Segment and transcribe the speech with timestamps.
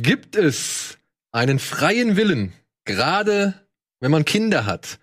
[0.00, 0.96] Gibt es
[1.32, 2.52] einen freien Willen,
[2.84, 3.54] gerade
[3.98, 5.00] wenn man Kinder hat?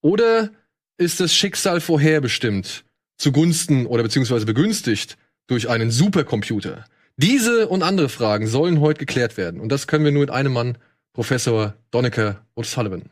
[0.00, 0.50] Oder
[0.96, 2.84] ist das Schicksal vorherbestimmt,
[3.18, 6.86] zugunsten oder beziehungsweise begünstigt durch einen Supercomputer?
[7.18, 9.60] Diese und andere Fragen sollen heute geklärt werden.
[9.60, 10.78] Und das können wir nur mit einem Mann,
[11.12, 13.02] Professor Donnecker O'Sullivan.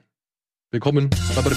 [0.70, 1.56] Willkommen bei Bada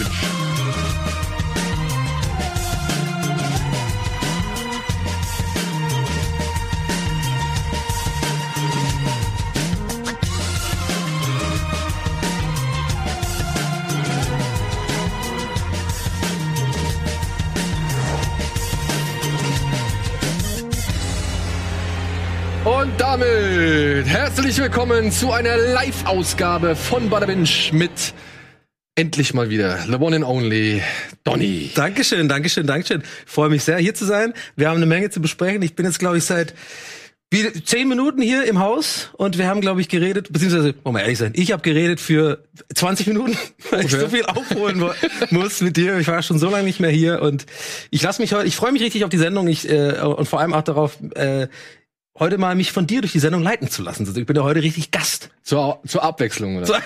[23.20, 28.14] damit herzlich willkommen zu einer Live-Ausgabe von Bada Binge mit
[28.96, 30.82] endlich mal wieder the one and only
[31.24, 31.72] Donny.
[31.76, 33.04] Dankeschön, Dankeschön, Dankeschön.
[33.26, 34.34] Ich freue mich sehr, hier zu sein.
[34.55, 35.62] Wir haben eine Menge zu besprechen.
[35.63, 36.54] Ich bin jetzt, glaube ich, seit
[37.32, 41.02] wie, zehn Minuten hier im Haus und wir haben, glaube ich, geredet, beziehungsweise, wollen wir
[41.02, 43.38] ehrlich sein, ich habe geredet für 20 Minuten,
[43.70, 43.99] weil ich Okay.
[43.99, 44.84] so viel aufholen
[45.30, 45.98] muss mit dir.
[45.99, 47.46] Ich war schon so lange nicht mehr hier und
[47.91, 50.40] ich lasse mich heute, ich freue mich richtig auf die Sendung ich, äh, und vor
[50.40, 51.48] allem auch darauf, äh,
[52.18, 54.05] heute mal mich von dir durch die Sendung leiten zu lassen.
[54.07, 55.29] Also ich bin ja heute richtig Gast.
[55.43, 56.65] Zur, zur Abwechslung, oder?
[56.65, 56.82] So, ja.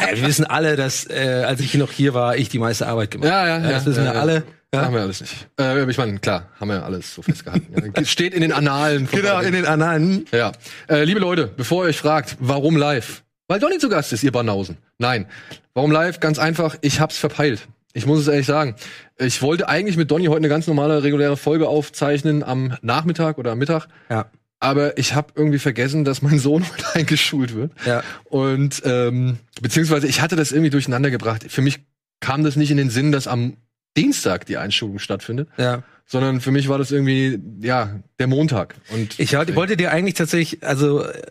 [0.00, 3.10] ja, wir wissen alle, dass äh, als ich noch hier war, ich die meiste Arbeit
[3.10, 3.64] gemacht Ja, ja, habe.
[3.64, 3.70] ja.
[3.72, 4.20] Das wissen ja, wir ja.
[4.20, 4.42] alle.
[4.74, 4.82] Ja.
[4.84, 5.48] Haben wir alles nicht.
[5.60, 7.92] Äh, ich meine, klar, haben wir alles so festgehalten.
[7.96, 9.08] Ja, Steht in den Annalen.
[9.10, 10.26] Genau, in den Annalen.
[10.32, 10.52] Ja.
[10.88, 13.22] Äh, liebe Leute, bevor ihr euch fragt, warum live?
[13.48, 14.76] Weil Donny zu Gast ist, ihr Banausen.
[14.98, 15.26] Nein.
[15.72, 16.18] Warum live?
[16.20, 17.68] Ganz einfach, ich hab's verpeilt.
[17.92, 18.74] Ich muss es ehrlich sagen.
[19.18, 23.52] Ich wollte eigentlich mit Donny heute eine ganz normale, reguläre Folge aufzeichnen am Nachmittag oder
[23.52, 23.88] am Mittag.
[24.10, 24.30] Ja.
[24.60, 27.72] Aber ich habe irgendwie vergessen, dass mein Sohn heute eingeschult wird.
[27.86, 28.02] Ja.
[28.24, 31.44] Und ähm, beziehungsweise ich hatte das irgendwie durcheinander gebracht.
[31.48, 31.80] Für mich
[32.20, 33.56] kam das nicht in den Sinn, dass am
[33.96, 35.82] Dienstag die Einschulung stattfindet, Ja.
[36.06, 38.74] sondern für mich war das irgendwie ja der Montag.
[38.92, 41.22] Und Ich wollte- wollte dir eigentlich tatsächlich, also äh,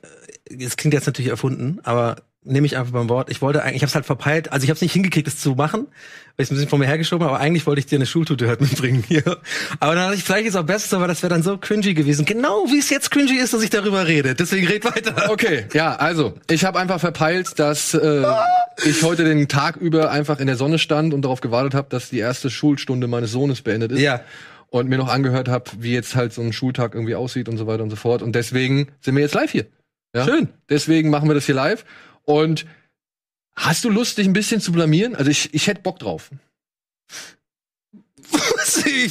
[0.59, 3.29] es klingt jetzt natürlich erfunden, aber nehme ich einfach beim Wort.
[3.29, 5.39] Ich wollte eigentlich, ich habe es halt verpeilt, also ich habe es nicht hingekriegt, es
[5.39, 7.87] zu machen, weil ich es ein bisschen vor mir hergeschoben habe, aber eigentlich wollte ich
[7.87, 9.23] dir eine Schultute halt mitbringen hier.
[9.79, 11.93] Aber dann dachte ich, vielleicht ist es auch besser, aber das wäre dann so cringy
[11.93, 12.25] gewesen.
[12.25, 14.35] Genau wie es jetzt cringy ist, dass ich darüber rede.
[14.35, 15.29] Deswegen red weiter.
[15.29, 18.23] Okay, ja, also ich habe einfach verpeilt, dass äh,
[18.85, 22.09] ich heute den Tag über einfach in der Sonne stand und darauf gewartet habe, dass
[22.09, 23.99] die erste Schulstunde meines Sohnes beendet ist.
[23.99, 24.21] Ja.
[24.69, 27.65] Und mir noch angehört habe, wie jetzt halt so ein Schultag irgendwie aussieht und so
[27.65, 28.21] weiter und so fort.
[28.21, 29.67] Und deswegen sind wir jetzt live hier.
[30.15, 30.25] Ja?
[30.25, 30.49] Schön.
[30.69, 31.85] Deswegen machen wir das hier live.
[32.25, 32.65] Und
[33.55, 35.15] hast du Lust, dich ein bisschen zu blamieren?
[35.15, 36.29] Also ich, ich hätte Bock drauf.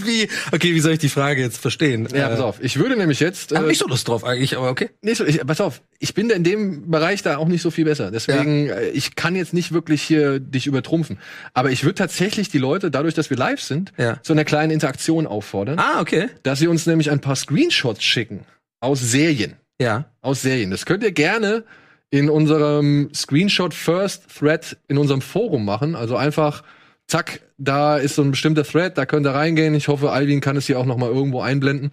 [0.04, 2.08] wie, okay, wie soll ich die Frage jetzt verstehen?
[2.12, 2.56] Ja, Äh, pass auf.
[2.60, 3.52] Ich würde nämlich jetzt.
[3.52, 4.90] Hab äh, nicht so Lust drauf eigentlich, aber okay.
[5.02, 7.70] Nee, so, ich, pass auf, ich bin da in dem Bereich da auch nicht so
[7.70, 8.10] viel besser.
[8.10, 11.18] Deswegen, äh, ich kann jetzt nicht wirklich hier dich übertrumpfen.
[11.52, 14.20] Aber ich würde tatsächlich die Leute, dadurch, dass wir live sind, Ja.
[14.22, 16.28] zu einer kleinen Interaktion auffordern, Ah, okay.
[16.42, 18.44] dass sie uns nämlich ein paar Screenshots schicken
[18.80, 19.54] aus Serien.
[19.80, 20.10] Ja.
[20.22, 20.70] Aus Serien.
[20.70, 21.64] Das könnt ihr gerne
[22.10, 25.96] in unserem Screenshot First Thread in unserem Forum machen.
[25.96, 26.62] Also einfach,
[27.06, 29.74] zack, da ist so ein bestimmter Thread, da könnt ihr reingehen.
[29.74, 31.90] Ich hoffe, Alvin kann es hier auch noch mal irgendwo einblenden.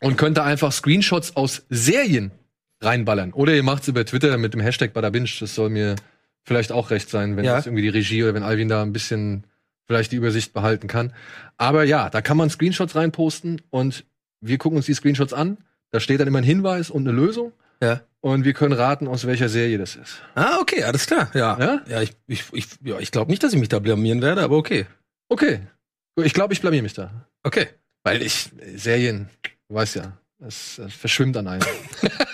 [0.00, 2.30] Und könnt da einfach Screenshots aus Serien
[2.80, 3.34] reinballern.
[3.34, 5.38] Oder ihr macht's über Twitter mit dem Hashtag Badabinch.
[5.40, 5.96] Das soll mir
[6.44, 7.56] vielleicht auch recht sein, wenn Ja.
[7.56, 9.44] das irgendwie die Regie oder wenn Alvin da ein bisschen
[9.86, 11.12] vielleicht die Übersicht behalten kann.
[11.58, 14.06] Aber ja, da kann man Screenshots reinposten und
[14.40, 15.58] wir gucken uns die Screenshots an.
[15.90, 17.52] Da steht dann immer ein Hinweis und eine Lösung.
[17.82, 18.02] Ja.
[18.20, 20.22] Und wir können raten, aus welcher Serie das ist.
[20.34, 21.30] Ah, okay, alles klar.
[21.34, 21.58] Ja.
[21.58, 21.82] Ja?
[21.88, 24.56] Ja, ich, ich, ich, ja, ich glaube nicht, dass ich mich da blamieren werde, aber
[24.56, 24.86] okay.
[25.28, 25.60] Okay.
[26.16, 27.10] Ich glaube, ich blamier mich da.
[27.42, 27.68] Okay.
[28.02, 29.30] Weil ich, Serien,
[29.68, 31.66] du weißt ja, das verschwimmt an einem.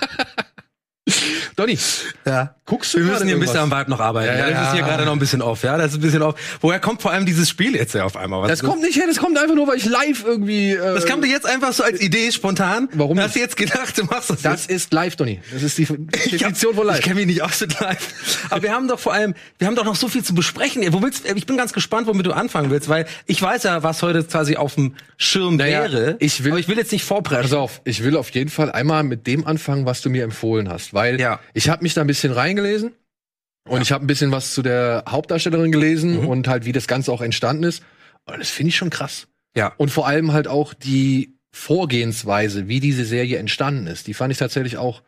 [1.56, 1.78] Donny,
[2.24, 2.54] Ja.
[2.64, 3.70] guckst du Wir müssen hier ein bisschen am?
[3.70, 4.26] Vibe noch arbeiten.
[4.28, 4.86] Ja, Ja, ja, das ist hier ja.
[4.86, 5.62] gerade noch ein bisschen off.
[5.62, 6.34] Ja, das ist ein bisschen off.
[6.60, 8.42] Woher kommt vor allem dieses Spiel jetzt ja auf einmal?
[8.42, 10.72] Was Das kommt nicht her, das kommt einfach nur, weil ich live irgendwie.
[10.72, 12.88] Äh, Das kam dir jetzt einfach so als Idee spontan.
[12.92, 14.42] Warum Hast du jetzt gedacht, du machst das?
[14.42, 15.40] Das ist live, Donny.
[15.52, 16.98] Das ist die Ich hab- Definition von live.
[16.98, 18.46] Ich kenne mich nicht aus mit live.
[18.50, 20.82] Aber wir haben doch vor allem, wir haben doch noch so viel zu besprechen.
[20.92, 24.02] Wo willst, ich bin ganz gespannt, womit du anfangen willst, weil ich weiß ja, was
[24.02, 26.16] heute quasi auf dem Schirm Naja, wäre.
[26.20, 27.42] ich will- aber ich will jetzt nicht vorpreschen.
[27.42, 30.68] Pass auf, ich will auf jeden Fall einmal mit dem anfangen, was du mir empfohlen
[30.68, 31.40] hast, weil Ja.
[31.54, 32.92] ich habe mich da ein bisschen reingelesen
[33.68, 36.28] und ich habe ein bisschen was zu der Hauptdarstellerin gelesen Mhm.
[36.28, 37.82] und halt wie das Ganze auch entstanden ist.
[38.24, 39.26] Und das finde ich schon krass.
[39.56, 39.72] Ja.
[39.76, 44.38] Und vor allem halt auch die Vorgehensweise, wie diese Serie entstanden ist, die fand ich
[44.38, 45.02] tatsächlich auch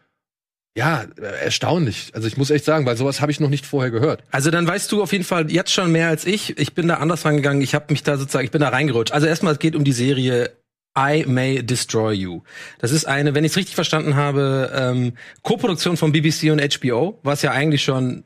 [0.76, 2.12] ja äh, erstaunlich.
[2.14, 4.22] Also ich muss echt sagen, weil sowas habe ich noch nicht vorher gehört.
[4.31, 6.56] Also dann weißt du auf jeden Fall jetzt schon mehr als ich.
[6.58, 7.62] Ich bin da anders rangegangen.
[7.62, 9.12] Ich habe mich da sozusagen, ich bin da reingerutscht.
[9.12, 10.52] Also erstmal, es geht um die Serie
[10.98, 12.42] I May Destroy You.
[12.80, 15.12] Das ist eine, wenn ich es richtig verstanden habe, ähm,
[15.42, 18.24] Co-Produktion von BBC und HBO, was ja eigentlich schon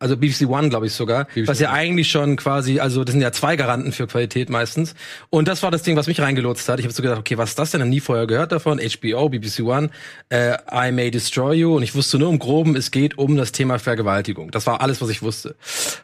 [0.00, 1.78] also BBC One, glaube ich sogar, BBC was ja One.
[1.78, 4.94] eigentlich schon quasi, also das sind ja zwei Garanten für Qualität meistens.
[5.30, 6.78] Und das war das Ding, was mich reingelotst hat.
[6.78, 7.80] Ich habe so gedacht, okay, was ist das denn?
[7.80, 8.78] Hab nie vorher gehört davon.
[8.78, 9.90] HBO, BBC One,
[10.28, 11.76] äh, I May Destroy You.
[11.76, 14.50] Und ich wusste nur im Groben, es geht um das Thema Vergewaltigung.
[14.50, 15.56] Das war alles, was ich wusste.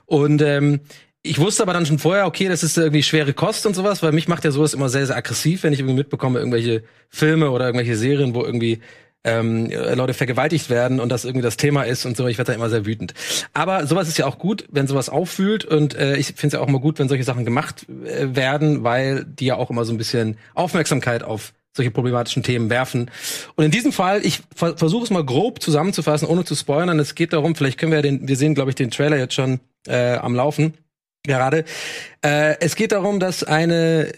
[0.07, 0.81] Und ähm,
[1.27, 4.13] ich wusste aber dann schon vorher, okay, das ist irgendwie schwere Kost und sowas, weil
[4.13, 7.65] mich macht ja sowas immer sehr, sehr aggressiv, wenn ich irgendwie mitbekomme, irgendwelche Filme oder
[7.65, 8.81] irgendwelche Serien, wo irgendwie
[9.25, 12.55] ähm, Leute vergewaltigt werden und das irgendwie das Thema ist und so, ich werde da
[12.55, 13.15] immer sehr wütend.
[13.55, 16.61] Aber sowas ist ja auch gut, wenn sowas auffühlt und äh, ich finde es ja
[16.61, 19.95] auch immer gut, wenn solche Sachen gemacht äh, werden, weil die ja auch immer so
[19.95, 23.11] ein bisschen Aufmerksamkeit auf solche problematischen Themen werfen.
[23.57, 27.01] Und in diesem Fall, ich ver versuche es mal grob zusammenzufassen, ohne zu spoilern.
[27.01, 29.35] Es geht darum, vielleicht können wir ja den, wir sehen, glaube ich, den Trailer jetzt
[29.35, 30.75] schon äh, am Laufen
[31.27, 31.65] gerade.
[32.23, 34.13] Äh, es geht darum, dass eine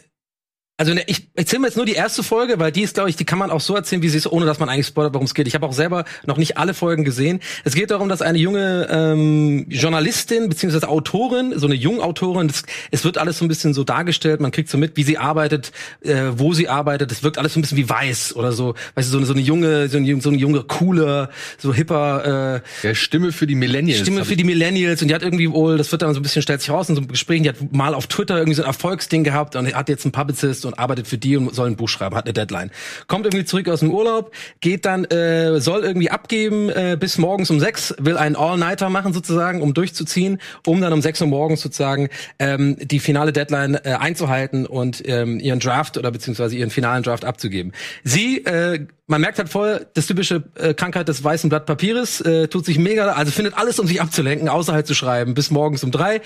[0.79, 3.17] also ne, ich erzähle mir jetzt nur die erste Folge, weil die ist, glaube ich,
[3.17, 5.25] die kann man auch so erzählen, wie sie ist, ohne dass man eigentlich spoilert, worum
[5.25, 5.47] es geht.
[5.49, 7.41] Ich habe auch selber noch nicht alle Folgen gesehen.
[7.65, 13.05] Es geht darum, dass eine junge ähm, Journalistin beziehungsweise Autorin, so eine Jungautorin, das, es
[13.05, 16.33] wird alles so ein bisschen so dargestellt, man kriegt so mit, wie sie arbeitet, äh,
[16.33, 17.11] wo sie arbeitet.
[17.11, 19.33] Es wirkt alles so ein bisschen wie weiß oder so, weißt du, so eine, so
[19.33, 23.55] eine junge, so eine, so eine junge, coole, so hipper äh, Der Stimme für die
[23.55, 24.03] Millennials.
[24.03, 26.43] Stimme für die Millennials und die hat irgendwie wohl, das wird dann so ein bisschen
[26.43, 28.67] stellt sich raus in so einem Gespräch, die hat mal auf Twitter irgendwie so ein
[28.67, 31.89] Erfolgsding gehabt und hat jetzt einen Publicist und arbeitet für die und soll ein Buch
[31.89, 32.71] schreiben, hat eine Deadline.
[33.07, 37.51] Kommt irgendwie zurück aus dem Urlaub, geht dann, äh, soll irgendwie abgeben äh, bis morgens
[37.51, 41.61] um sechs, will einen All-Nighter machen sozusagen, um durchzuziehen, um dann um sechs Uhr morgens
[41.61, 42.09] sozusagen
[42.39, 47.25] ähm, die finale Deadline äh, einzuhalten und ähm, ihren Draft oder beziehungsweise ihren finalen Draft
[47.25, 47.73] abzugeben.
[48.05, 52.49] Sie äh, man merkt halt voll, das typische äh, Krankheit des weißen Blatt Papieres, äh,
[52.49, 55.85] tut sich mega, also findet alles, um sich abzulenken, außer halt zu schreiben, bis morgens
[55.85, 56.21] um drei.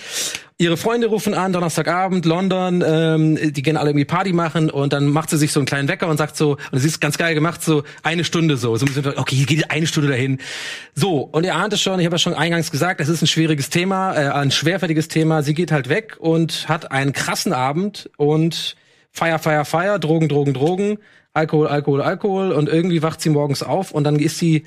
[0.57, 5.09] Ihre Freunde rufen an, Donnerstagabend, London, ähm, die gehen alle irgendwie Party machen und dann
[5.09, 7.35] macht sie sich so einen kleinen Wecker und sagt so, und sie ist ganz geil
[7.35, 10.39] gemacht, so eine Stunde so, so ein okay, hier geht eine Stunde dahin.
[10.95, 13.27] So, und ihr ahnt es schon, ich habe ja schon eingangs gesagt, es ist ein
[13.27, 15.43] schwieriges Thema, äh, ein schwerfälliges Thema.
[15.43, 18.77] Sie geht halt weg und hat einen krassen Abend und
[19.13, 20.99] Feier, Feier, Feier, Drogen, Drogen, Drogen,
[21.33, 24.67] Alkohol, Alkohol, Alkohol und irgendwie wacht sie morgens auf und dann ist sie,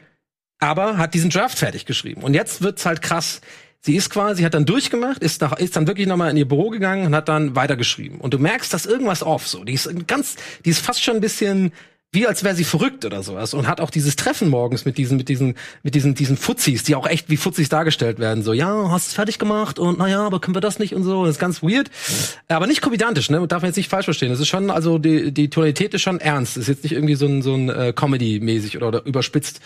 [0.60, 2.24] aber hat diesen Draft fertig geschrieben.
[2.24, 3.42] Und jetzt wird's halt krass.
[3.82, 6.70] Sie ist quasi, hat dann durchgemacht, ist, nach, ist dann wirklich nochmal in ihr Büro
[6.70, 8.22] gegangen und hat dann weitergeschrieben.
[8.22, 9.66] Und du merkst, dass irgendwas off so.
[9.66, 11.74] Die ist ganz, die ist fast schon ein bisschen
[12.14, 13.54] wie als wäre sie verrückt oder sowas.
[13.54, 16.96] Und hat auch dieses Treffen morgens mit diesen mit diesen mit diesen diesen Fuzis, die
[16.96, 20.40] auch echt wie Fuzis dargestellt werden, so ja, hast es fertig gemacht und naja, aber
[20.40, 21.90] können wir das nicht und so, das ist ganz weird,
[22.48, 24.30] aber nicht komödiantisch, ne, darf man jetzt nicht falsch verstehen.
[24.30, 27.16] Das ist schon also die die Tonalität ist schon ernst, das ist jetzt nicht irgendwie
[27.16, 29.60] so ein so ein äh, Comedy mäßig oder, oder überspitzt.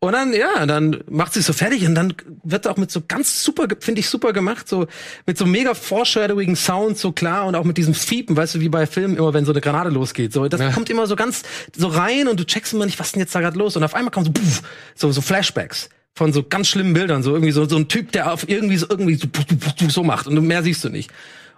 [0.00, 2.12] Und dann ja, dann macht sie es so fertig und dann
[2.42, 4.86] wird auch mit so ganz super finde ich super gemacht, so
[5.26, 8.68] mit so mega foreshadowing Sound so klar und auch mit diesem Fiepen, weißt du, wie
[8.68, 10.70] bei Filmen immer wenn so eine Granate losgeht, so das Ja.
[10.72, 11.42] kommt immer so ganz
[11.76, 13.94] so rein und du checkst immer nicht, was denn jetzt da gerade los und auf
[13.94, 14.62] einmal kommen so puff,
[14.94, 18.32] so so Flashbacks von so ganz schlimmen Bildern, so irgendwie so so ein Typ, der
[18.32, 21.10] auf irgendwie so irgendwie so, puff, puff, puff, so macht und mehr siehst du nicht.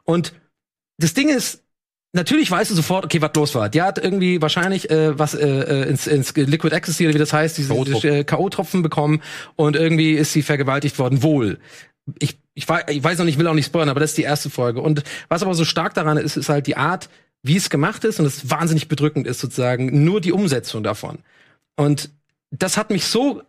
[0.04, 0.32] Und
[0.98, 1.62] das Ding ist,
[2.16, 3.68] natürlich weißt du sofort, okay, was los war.
[3.68, 7.32] Die hat irgendwie wahrscheinlich äh, was äh, äh, ins, ins Liquid Ecstasy oder wie das
[7.32, 8.78] heißt, diese K.O.-Tropfen.
[8.78, 9.22] äh, bekommen
[9.54, 11.58] und irgendwie ist sie vergewaltigt worden, wohl.
[12.18, 14.18] Ich, ich, weiß, ich weiß noch nicht, ich will auch nicht spoilern, aber das ist
[14.18, 14.80] die erste Folge.
[14.80, 17.08] Und was aber so stark daran ist, ist halt die Art,
[17.46, 21.18] wie es gemacht ist und es wahnsinnig bedrückend ist sozusagen nur die Umsetzung davon.
[21.76, 22.10] Und
[22.50, 23.42] das hat mich so,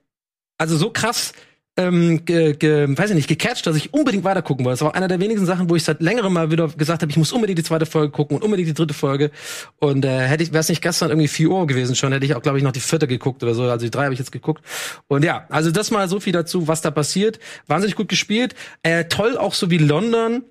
[0.58, 1.34] also so krass,
[1.78, 4.80] ähm, ge, ge, weiß ich nicht, gecatcht, dass ich unbedingt weitergucken wollte.
[4.80, 7.18] Das war einer der wenigen Sachen, wo ich seit längerem mal wieder gesagt habe, ich
[7.18, 9.30] muss unbedingt die zweite Folge gucken und unbedingt die dritte Folge.
[9.78, 12.34] Und äh, hätte ich, wäre es nicht gestern irgendwie 4 Uhr gewesen schon, hätte ich
[12.36, 13.64] auch, glaube ich, noch die vierte geguckt oder so.
[13.64, 14.64] Also die drei habe ich jetzt geguckt.
[15.08, 17.40] Und ja, also das mal so viel dazu, was da passiert.
[17.68, 18.56] Wahnsinnig gut gespielt.
[18.82, 20.44] Äh, toll auch so wie London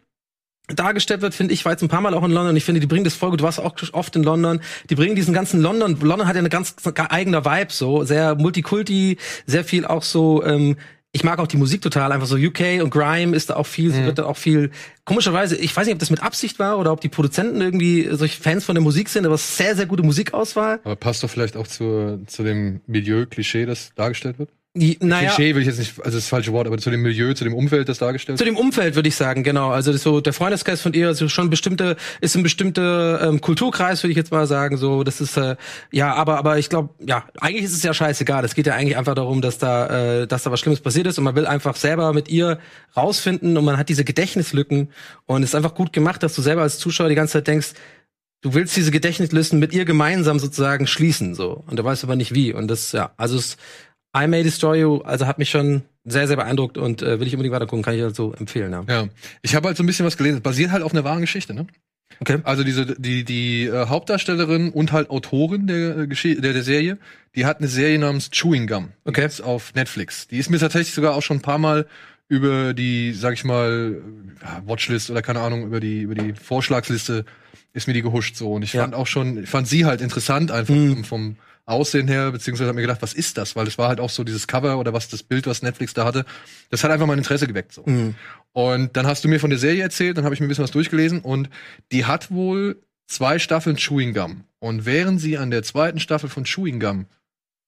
[0.69, 2.57] dargestellt wird, finde ich, war jetzt ein paar Mal auch in London.
[2.57, 3.41] Ich finde, die bringen das voll gut.
[3.41, 4.61] Du warst auch oft in London.
[4.91, 5.99] Die bringen diesen ganzen London.
[6.01, 6.75] London hat ja eine ganz
[7.09, 10.45] eigener Vibe, so sehr Multikulti, sehr viel auch so.
[10.45, 10.77] Ähm,
[11.13, 13.91] ich mag auch die Musik total, einfach so UK und Grime ist da auch viel,
[13.91, 14.05] Mhm.
[14.05, 14.71] wird da auch viel.
[15.07, 18.39] Komischerweise, ich weiß nicht, ob das mit Absicht war oder ob die Produzenten irgendwie solche
[18.43, 20.81] Fans von der Musik sind, aber es ist sehr, sehr gute Musikauswahl.
[20.85, 24.51] Aber passt doch vielleicht auch zu, zu dem Milieu-Klischee, das dargestellt wird?
[24.79, 27.33] Die, naja, Klischee will ich jetzt nicht, also das falsche Wort, aber zu dem Milieu,
[27.33, 29.71] zu dem Umfeld, das dargestellt Zu dem Umfeld würde ich sagen, genau.
[29.71, 33.41] Also das ist so der Freundeskreis von ihr, also schon bestimmte, ist ein bestimmter ähm,
[33.41, 34.77] Kulturkreis, würde ich jetzt mal sagen.
[34.77, 35.57] So, das ist äh,
[35.93, 38.45] ja, aber aber ich glaube, ja, eigentlich ist es ja scheißegal.
[38.45, 41.17] Es geht ja eigentlich einfach darum, dass da, äh, dass da was Schlimmes passiert ist
[41.17, 42.59] und man will einfach selber mit ihr
[42.95, 44.91] rausfinden und man hat diese Gedächtnislücken
[45.25, 47.73] und es ist einfach gut gemacht, dass du selber als Zuschauer die ganze Zeit denkst,
[48.43, 52.35] du willst diese Gedächtnislisten mit ihr gemeinsam sozusagen schließen, so und du weißt aber nicht
[52.35, 53.57] wie und das ja, also es
[54.17, 57.35] I May Destroy You, also hat mich schon sehr, sehr beeindruckt und äh, will ich
[57.35, 58.73] unbedingt weiter gucken, kann ich also empfehlen.
[58.73, 58.85] Ja.
[58.89, 59.09] Ja.
[59.43, 60.41] Ich habe halt so ein bisschen was gelesen.
[60.43, 61.67] Basiert halt auf einer wahren Geschichte, ne?
[62.21, 62.39] Okay.
[62.45, 66.99] Also diese die die äh, Hauptdarstellerin und halt Autorin der, äh, Geschi der der Serie,
[67.35, 68.89] die hat eine Serie namens Chewing Gum.
[69.05, 69.29] Okay.
[69.43, 70.27] auf Netflix.
[70.29, 71.87] Die ist mir tatsächlich sogar auch schon ein paar Mal
[72.29, 74.01] über die, sag ich mal,
[74.65, 77.25] Watchlist oder keine Ahnung, über die, über die Vorschlagsliste
[77.73, 78.53] ist mir die gehuscht so.
[78.53, 78.83] Und ich Ja.
[78.83, 81.05] fand auch schon, ich fand sie halt interessant einfach Mhm.
[81.05, 83.57] vom, vom Aussehen her, beziehungsweise hab mir gedacht, was ist das?
[83.57, 86.05] Weil es war halt auch so dieses Cover oder was das Bild, was Netflix da
[86.05, 86.25] hatte,
[86.71, 87.83] das hat einfach mein Interesse geweckt so.
[87.85, 88.15] Mhm.
[88.53, 90.65] Und dann hast du mir von der Serie erzählt, dann habe ich mir ein bisschen
[90.65, 91.51] was durchgelesen und
[91.93, 94.45] die hat wohl zwei Staffeln Chewing Gum.
[94.61, 97.07] Und während sie an der zweiten Staffel von Chewing Gum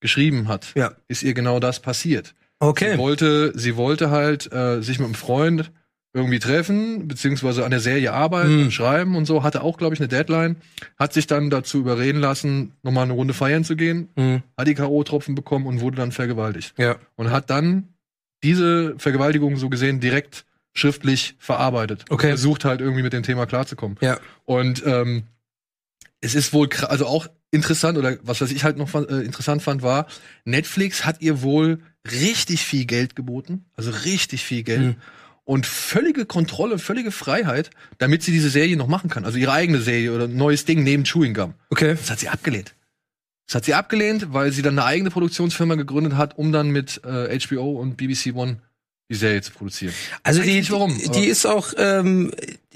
[0.01, 0.93] geschrieben hat, Ja.
[1.09, 2.35] ist ihr genau das passiert.
[2.61, 2.93] Okay.
[2.93, 5.71] Sie wollte, sie wollte halt äh, sich mit einem Freund
[6.15, 8.63] irgendwie treffen, beziehungsweise an der Serie arbeiten Hm.
[8.65, 10.57] und schreiben und so, hatte auch, glaube ich, eine Deadline,
[10.99, 14.43] hat sich dann dazu überreden lassen, nochmal eine Runde feiern zu gehen, Mhm.
[14.57, 16.75] hat die K.O.-Tropfen bekommen und wurde dann vergewaltigt.
[16.79, 16.97] Ja.
[17.17, 17.89] Und hat dann
[18.43, 22.05] diese Vergewaltigung so gesehen direkt schriftlich verarbeitet.
[22.09, 22.29] Okay.
[22.29, 23.99] versucht halt irgendwie mit dem Thema klarzukommen.
[24.01, 24.19] Ja.
[24.45, 25.25] Und ähm,
[26.21, 29.63] es ist wohl, also auch interessant, oder was, was ich halt noch fand, äh, interessant
[29.63, 30.07] fand, war,
[30.45, 34.81] Netflix hat ihr wohl richtig viel Geld geboten, also richtig viel Geld.
[34.81, 34.97] Mhm.
[35.49, 39.25] Und völlige Kontrolle, völlige Freiheit, damit sie diese Serie noch machen kann.
[39.25, 41.55] Also ihre eigene Serie oder ein neues Ding neben Chewing Gum.
[41.71, 41.95] Okay.
[41.99, 42.75] Das hat sie abgelehnt.
[43.47, 47.01] Das hat sie abgelehnt, weil sie dann eine eigene Produktionsfirma gegründet hat, um dann mit
[47.03, 48.59] äh, HBO und BBC One
[49.09, 49.95] die Serie zu produzieren.
[50.23, 52.31] Also die, nicht warum, die, die ist auch, ähm,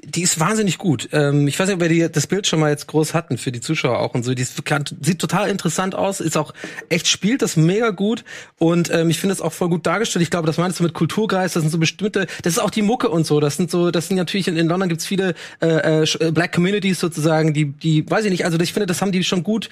[0.05, 1.09] die ist wahnsinnig gut.
[1.13, 3.53] Ähm, ich weiß nicht, ob wir die, das Bild schon mal jetzt groß hatten für
[3.53, 4.35] die Zuschauer auch und so.
[4.35, 4.57] Die ist,
[5.01, 6.55] sieht total interessant aus, ist auch
[6.89, 8.25] echt spielt das mega gut
[8.59, 10.23] und ähm, ich finde es auch voll gut dargestellt.
[10.23, 12.83] Ich glaube, das meinst du mit Kulturgeist, das sind so bestimmte, das ist auch die
[12.83, 13.39] Mucke und so.
[13.39, 16.53] Das sind so, das sind natürlich in, in London gibt's viele äh, äh, äh, Black
[16.53, 18.45] Communities sozusagen, die, die, weiß ich nicht.
[18.45, 19.69] Also ich finde, das haben die schon gut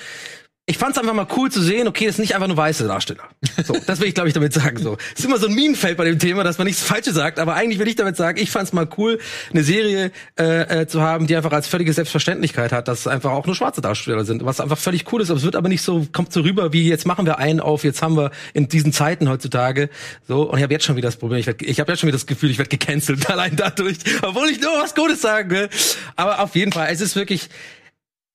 [0.67, 3.25] ich fand's einfach mal cool zu sehen, okay, das sind nicht einfach nur weiße Darsteller.
[3.67, 4.79] So, das will ich, glaube ich, damit sagen.
[4.79, 7.41] So, es ist immer so ein Minenfeld bei dem Thema, dass man nichts Falsches sagt,
[7.41, 9.19] aber eigentlich will ich damit sagen, ich fand's mal cool,
[9.51, 13.33] eine Serie äh, äh, zu haben, die einfach als völlige Selbstverständlichkeit hat, dass es einfach
[13.33, 15.31] auch nur schwarze Darsteller sind, was einfach völlig cool ist.
[15.31, 17.83] Aber es wird aber nicht so, kommt so rüber wie jetzt machen wir einen auf,
[17.83, 19.91] jetzt haben wir in diesen Zeiten heutzutage
[20.29, 20.43] so.
[20.53, 22.19] Und ich habe jetzt schon wieder das Problem, ich, werd- ich habe jetzt schon wieder
[22.19, 25.69] das Gefühl, ich werde gecancelt allein dadurch, obwohl ich nur was Gutes sagen will.
[26.15, 27.49] Aber auf jeden Fall, es ist wirklich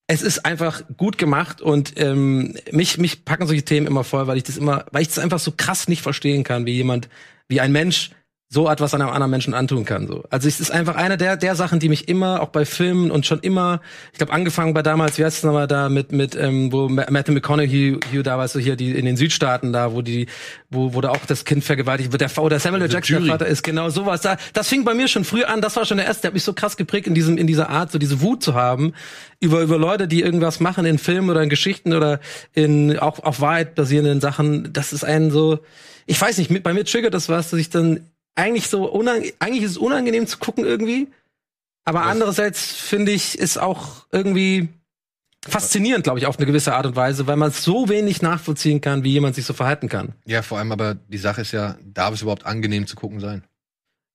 [0.08, 4.36] es ist einfach gut gemacht und ähm, mich mich packen solche Themen immer voll, weil
[4.36, 7.08] ich das immer, weil ich das einfach so krass nicht verstehen kann, wie jemand,
[7.48, 8.10] wie ein Mensch
[8.48, 10.06] so etwas einem anderen Menschen antun kann.
[10.06, 10.22] So.
[10.30, 13.26] Also es ist einfach eine der der Sachen, die mich immer auch bei Filmen und
[13.26, 13.80] schon immer,
[14.12, 17.06] ich glaube angefangen bei damals, wie heißt es nochmal da mit mit ähm, wo Ma-
[17.10, 20.26] Matthew McConaughey Hugh, da weißt du hier die in den Südstaaten da, wo die
[20.70, 22.92] wo wo da auch das Kind vergewaltigt wird, der oder Samuel L.
[22.92, 23.32] Jackson der.
[23.32, 24.20] Vater ist genau sowas.
[24.20, 25.60] Da, das fing bei mir schon früh an.
[25.60, 27.68] Das war schon der erste, der hat mich so krass geprägt in diesem in dieser
[27.68, 28.92] Art, so diese Wut zu haben
[29.40, 32.20] über über Leute, die irgendwas machen in Filmen oder in Geschichten oder
[32.52, 34.72] in auch auf Wahrheit basierenden Sachen.
[34.72, 35.58] Das ist ein so,
[36.06, 38.92] ich weiß nicht, mit, bei mir triggert das was, dass ich dann eigentlich so
[39.38, 41.08] eigentlich ist es unangenehm zu gucken irgendwie,
[41.84, 42.06] aber Was?
[42.06, 44.68] andererseits finde ich ist auch irgendwie
[45.48, 49.04] faszinierend, glaube ich, auf eine gewisse Art und Weise, weil man so wenig nachvollziehen kann,
[49.04, 50.14] wie jemand sich so verhalten kann.
[50.24, 53.44] Ja, vor allem aber die Sache ist ja, darf es überhaupt angenehm zu gucken sein?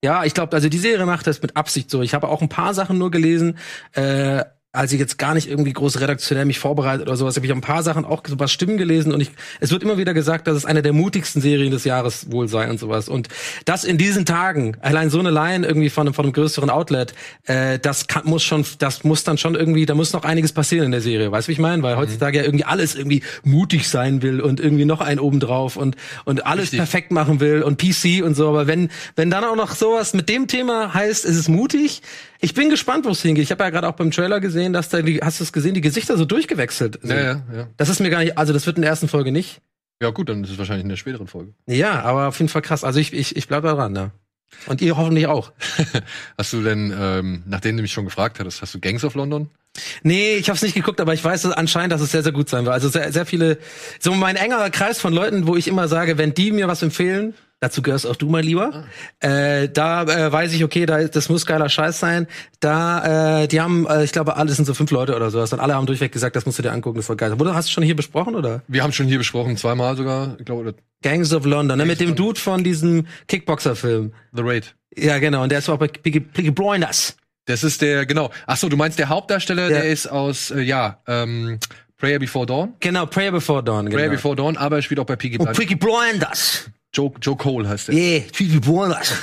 [0.04, 2.02] Ja, ich glaube, also die Serie macht das mit Absicht so.
[2.02, 3.58] Ich habe auch ein paar Sachen nur gelesen,
[3.94, 7.52] äh, als ich jetzt gar nicht irgendwie groß redaktionell mich vorbereitet oder sowas, habe ich
[7.52, 10.48] ein paar Sachen auch so was Stimmen gelesen und ich, es wird immer wieder gesagt,
[10.48, 13.10] dass es eine der mutigsten Serien des Jahres wohl sei und sowas.
[13.10, 13.28] Und
[13.66, 17.14] das in diesen Tagen, allein so eine Line irgendwie von einem, von einem größeren Outlet,
[17.48, 20.86] äh, das kann, muss schon, das muss dann schon irgendwie, da muss noch einiges passieren
[20.86, 21.84] in der Serie, weißt du, wie ich meine?
[21.84, 25.98] Weil heutzutage ja irgendwie alles irgendwie mutig sein will und irgendwie noch einen obendrauf und,
[26.24, 26.80] und alles Richtig.
[26.80, 28.48] perfekt machen will und PC und so.
[28.48, 32.02] Aber wenn, wenn dann auch noch sowas mit dem Thema heißt, es ist mutig,
[32.42, 33.44] ich bin gespannt, wo es hingeht.
[33.44, 35.76] Ich habe ja gerade auch beim Trailer gesehen, dass da, die, hast du es gesehen,
[35.76, 37.12] die Gesichter so durchgewechselt sind.
[37.12, 37.68] Ja, ja, ja.
[37.78, 39.62] Das ist mir gar nicht, also das wird in der ersten Folge nicht.
[40.02, 41.54] Ja, gut, dann ist es wahrscheinlich in der späteren Folge.
[41.68, 42.84] Ja, aber auf jeden Fall krass.
[42.84, 44.12] Also ich, ich, ich bleib da dran, ne?
[44.66, 45.52] Und ihr hoffentlich auch.
[46.38, 49.50] Hast du denn, ähm, nachdem du mich schon gefragt hattest, hast du Gangs of London?
[50.04, 52.34] Nee, ich habe es nicht geguckt, aber ich weiß dass anscheinend, dass es sehr, sehr
[52.34, 52.74] gut sein wird.
[52.74, 53.60] Also sehr, sehr viele,
[54.00, 57.34] so mein engerer Kreis von Leuten, wo ich immer sage, wenn die mir was empfehlen,
[57.62, 58.86] dazu gehörst auch du mal lieber,
[59.22, 62.28] äh, da äh, weiß ich, okay, da, das muss geiler Scheiß sein.
[62.60, 65.60] Da, äh, die haben, äh, ich glaube, alle sind so fünf Leute oder sowas und
[65.60, 67.40] alle haben durchweg gesagt, das musst du dir angucken, das war geil.
[67.40, 68.64] Wurde, hast du schon hier besprochen, oder?
[68.68, 72.16] Wir haben schon hier besprochen, zweimal sogar, ich glaube, Gangs of London, ne, mit dem
[72.16, 74.12] Dude von diesem Kickboxer-Film.
[74.34, 74.76] The Raid.
[74.98, 76.20] Ja, genau, und der ist auch bei Piggy,
[76.52, 77.16] Blinders.
[77.46, 78.30] Das ist der, genau.
[78.46, 79.70] Ach so, du meinst der Hauptdarsteller, Ja.
[79.70, 81.60] der ist aus, äh, ja, ähm,
[81.98, 82.74] Prayer Before Dawn.
[82.80, 83.86] Genau, Prayer Before Dawn.
[83.86, 83.98] Genau.
[83.98, 85.58] Prayer Before Dawn, aber er spielt auch bei Piggy Und Blinders.
[85.60, 86.70] Piggy Blinders.
[86.94, 87.96] Joe, Joe Cole heißt der.
[87.96, 89.14] Yeah, Piggy Blinders.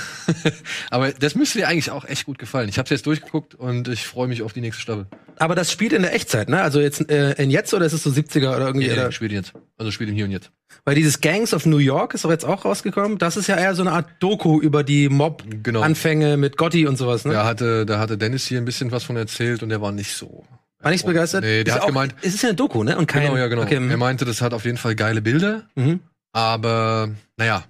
[0.90, 2.68] Aber das müsste dir eigentlich auch echt gut gefallen.
[2.68, 5.06] Ich habe jetzt durchgeguckt und ich freue mich auf die nächste Staffel.
[5.36, 6.62] Aber das spielt in der Echtzeit, ne?
[6.62, 8.86] Also jetzt äh, in jetzt oder ist es so 70er oder irgendwie?
[8.86, 9.08] Nee, nee, oder?
[9.10, 9.52] ich spiele jetzt.
[9.76, 10.50] Also spiele ihn hier und jetzt.
[10.84, 13.18] Weil dieses Gangs of New York ist doch jetzt auch rausgekommen.
[13.18, 15.80] Das ist ja eher so eine Art Doku über die Genau.
[15.80, 17.34] Mob-Anfänge mit Gotti und sowas, ne?
[17.34, 20.14] Da hatte, da hatte Dennis hier ein bisschen was von erzählt und der war nicht
[20.14, 20.44] so.
[20.80, 21.42] War nicht begeistert?
[21.44, 22.96] Nee, der ist hat auch, gemeint- Es ist ja eine Doku, ne?
[22.96, 23.62] Und kein, Genau, ja, genau.
[23.62, 23.98] Okay, Er mhm.
[23.98, 26.00] meinte, das hat auf jeden Fall geile Bilder, mhm.
[26.38, 27.64] Aber naja,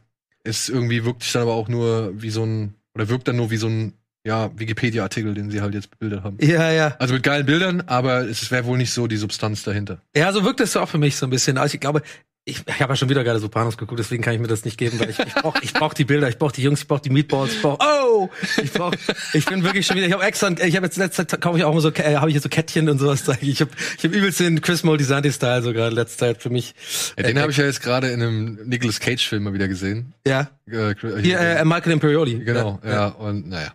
[0.45, 3.57] ist irgendwie wirklich dann aber auch nur wie so ein, oder wirkt dann nur wie
[3.57, 3.95] so ein,
[4.27, 6.37] ja, Wikipedia-Artikel, den sie halt jetzt bebildert haben.
[6.41, 6.95] Ja, ja.
[6.99, 10.03] Also mit geilen Bildern, aber es wäre wohl nicht so die Substanz dahinter.
[10.15, 11.57] Ja, so wirkt es auch für mich so ein bisschen.
[11.57, 12.03] Also ich glaube,
[12.49, 14.78] ich, ich habe ja schon wieder gerade Sopranos geguckt, deswegen kann ich mir das nicht
[14.78, 17.02] geben, weil ich, ich brauche ich brauch die Bilder, ich brauche die Jungs, ich brauche
[17.02, 18.28] die Meatballs, ich brauche oh,
[18.62, 18.95] ich brauch,
[19.35, 21.64] ich bin wirklich schon wieder, ich habe extra, ich habe jetzt letzte Zeit kaufe ich
[21.64, 23.23] auch immer so, äh, habe ich hier so Kettchen und sowas.
[23.40, 26.75] Ich habe ich hab übelst den Chris Moltisanti Style so gerade letzte Zeit für mich.
[27.17, 30.14] Ja, den habe ich ja jetzt gerade in einem Nicolas Cage Film mal wieder gesehen.
[30.26, 30.50] Ja.
[30.67, 32.45] Äh, Hier äh, Michael Imperioli.
[32.45, 33.73] genau, ja, und naja.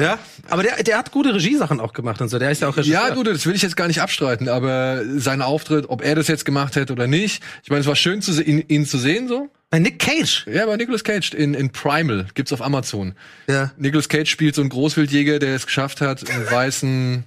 [0.00, 2.38] Ja, aber der, der hat gute Regiesachen auch gemacht und so.
[2.38, 3.08] Der ist ja auch Regisseur.
[3.08, 6.28] Ja, du, das will ich jetzt gar nicht abstreiten, aber sein Auftritt, ob er das
[6.28, 9.28] jetzt gemacht hätte oder nicht, ich meine, es war schön, zu ihn, ihn zu sehen
[9.28, 9.50] so.
[9.70, 10.46] Bei Nick Cage.
[10.52, 13.14] Ja, bei Nicolas Cage in, in Primal gibt's auf Amazon.
[13.48, 13.70] Ja.
[13.76, 17.24] Nicolas Cage spielt so einen Großwildjäger, der es geschafft hat, einen weißen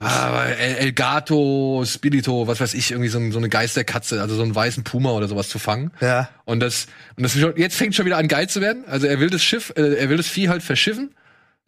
[0.00, 4.34] ah, El, El Gato, Spirito, was weiß ich, irgendwie so, ein, so eine Geisterkatze, also
[4.34, 5.90] so einen weißen Puma oder sowas zu fangen.
[6.00, 6.28] Ja.
[6.44, 6.86] Und das,
[7.16, 8.84] und das jetzt fängt schon wieder an geil zu werden.
[8.86, 11.14] Also er will das Schiff, äh, er will das Vieh halt verschiffen,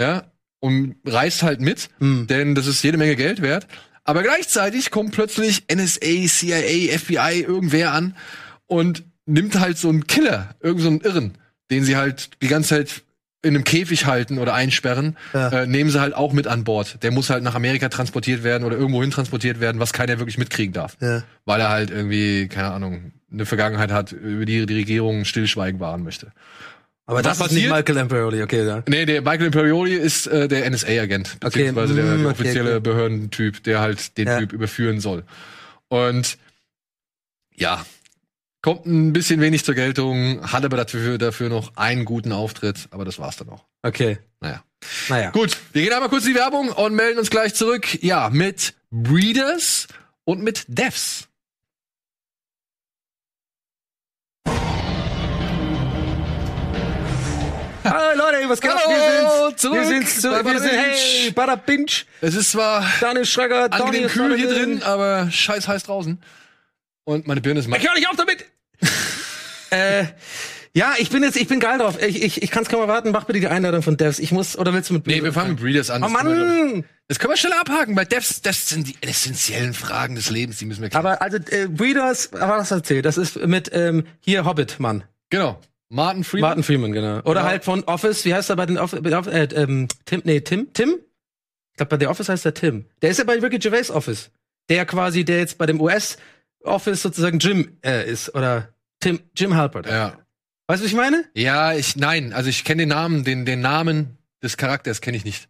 [0.00, 0.24] ja,
[0.60, 2.26] und reist halt mit, Mhm.
[2.28, 3.66] denn das ist jede Menge Geld wert.
[4.04, 8.16] Aber gleichzeitig kommt plötzlich NSA, CIA, FBI, irgendwer an
[8.66, 11.38] und nimmt halt so einen Killer, irgend so einen Irren,
[11.70, 13.02] den sie halt die ganze Zeit
[13.44, 15.48] in einem Käfig halten oder einsperren, Ja.
[15.48, 17.02] äh, nehmen sie halt auch mit an Bord.
[17.02, 20.38] Der muss halt nach Amerika transportiert werden oder irgendwo hin transportiert werden, was keiner wirklich
[20.38, 21.24] mitkriegen darf Ja.
[21.44, 26.04] weil er halt irgendwie, keine Ahnung, eine Vergangenheit hat, über die die Regierung Stillschweigen wahren
[26.04, 26.32] möchte.
[27.06, 27.86] Aber Was das ist nicht passiert?
[27.88, 28.82] Michael Imperioli, okay, ja.
[28.88, 32.70] Nee, der Michael Imperioli ist äh, der NSA-Agent, Okay, beziehungsweise der, mm, der okay, offizielle
[32.76, 32.80] okay.
[32.80, 34.38] Behördentyp, der halt den Ja.
[34.38, 35.24] Typ überführen soll.
[35.88, 36.38] Und
[37.54, 37.84] ja,
[38.62, 43.04] kommt ein bisschen wenig zur Geltung, hat aber dafür, dafür noch einen guten Auftritt, aber
[43.04, 43.64] das war's dann auch.
[43.82, 44.18] Okay.
[44.40, 44.62] Naja.
[45.08, 45.30] Naja.
[45.30, 48.02] Gut, wir gehen einmal kurz in die Werbung und melden uns gleich zurück.
[48.02, 49.88] Ja, mit Breeders
[50.24, 51.28] und mit Devs.
[57.84, 58.80] Hallo Leute, was geht ab?
[58.86, 61.86] Hallo, Wir sind, zurück wir sind, so, bei wir sind, hey, Bada Binge,
[62.20, 66.20] Es ist zwar Daniel Schrecker, Donny angenehm ist kühl hier drin, aber scheiß heiß draußen.
[67.04, 67.82] Und meine Birne ist Ich matt.
[67.82, 68.44] hör nicht auf damit!
[69.70, 70.04] äh,
[70.74, 72.00] ja, ich bin jetzt, ich bin geil drauf.
[72.00, 73.10] Ich, ich, ich kann's kaum erwarten.
[73.10, 74.18] Mach bitte die Einladung von Devs.
[74.20, 76.02] Ich muss, oder willst du mit Nee, wir fangen mit Breeders an.
[76.02, 76.84] Oh Das können wir, glaub ich- Mann!
[77.08, 80.64] Das können wir schnell abhaken, weil Devs, das sind die essentiellen Fragen des Lebens, die
[80.64, 81.04] müssen wir klären.
[81.04, 83.04] Aber also, äh, Breeders, aber was erzählt?
[83.04, 85.04] Das ist mit, ähm, hier Hobbit, Mann.
[85.28, 85.60] genau.
[85.92, 86.48] Martin Freeman.
[86.48, 87.20] Martin Freeman, genau.
[87.24, 87.46] Oder Ja.
[87.46, 90.98] halt von Office, wie heißt er bei den Office, äh, ähm, Tim, nee, Tim, Tim?
[91.72, 92.86] Ich glaube, bei der Office heißt er Tim.
[93.02, 94.30] Der ist ja bei Ricky Gervais Office.
[94.68, 96.16] Der quasi, der jetzt bei dem US
[96.64, 98.34] Office sozusagen Jim äh, ist.
[98.34, 98.68] Oder
[99.00, 99.86] Tim, Jim Halpert.
[99.86, 100.18] Ja.
[100.66, 101.24] Weißt du, was ich meine?
[101.34, 105.24] Ja, ich, nein, also ich kenne den Namen, den, den Namen des Charakters kenne ich
[105.24, 105.48] nicht.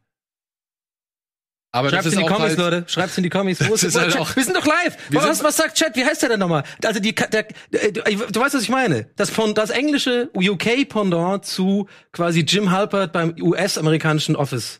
[1.74, 2.84] Aber Schreibt's in ist die Comics, halt, Leute.
[2.86, 3.66] Schreibt's in die Comics.
[3.66, 4.96] Wo ist wo- halt auch- wir sind doch live.
[5.10, 5.96] Was, was sagt Chat?
[5.96, 6.64] Wie heißt der denn nochmal?
[6.84, 9.08] Also die, der, du, weißt, was ich meine.
[9.16, 14.78] Das, von, das englische UK-Pendant zu quasi Jim Halpert beim US-amerikanischen Office.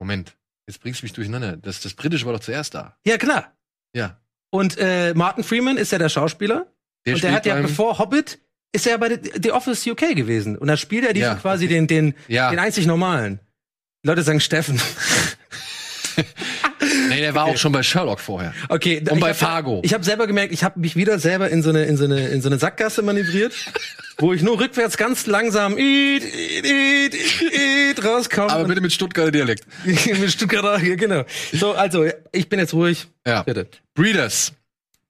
[0.00, 0.34] Moment,
[0.66, 1.56] jetzt bringst du mich durcheinander.
[1.58, 2.96] Das, das Britische war doch zuerst da.
[3.06, 3.52] Ja, klar.
[3.94, 4.18] Ja.
[4.50, 6.72] Und äh, Martin Freeman ist ja der Schauspieler.
[7.04, 8.38] Der und der hat ja bevor Hobbit
[8.72, 10.56] ist er ja bei The Office UK gewesen.
[10.56, 12.50] Und da spielt er diesen Ja, quasi den, den, Ja.
[12.50, 13.40] den einzig normalen.
[14.04, 14.80] Die Leute sagen Steffen.
[17.08, 18.52] Nee, der war auch schon bei Sherlock vorher.
[18.68, 19.02] Okay.
[19.10, 19.80] Und bei hab, Fargo.
[19.84, 22.28] Ich habe selber gemerkt, ich habe mich wieder selber in so eine in so eine
[22.28, 23.52] in so eine Sackgasse manövriert,
[24.18, 28.50] wo ich nur rückwärts ganz langsam iit, iit, iit, iit, rauskomme.
[28.50, 29.66] Aber bitte mit Stuttgarter Dialekt.
[29.84, 31.24] mit Stuttgarter, genau.
[31.52, 33.06] So, also ich bin jetzt ruhig.
[33.26, 33.42] Ja.
[33.42, 33.68] Bitte.
[33.94, 34.52] Breeders.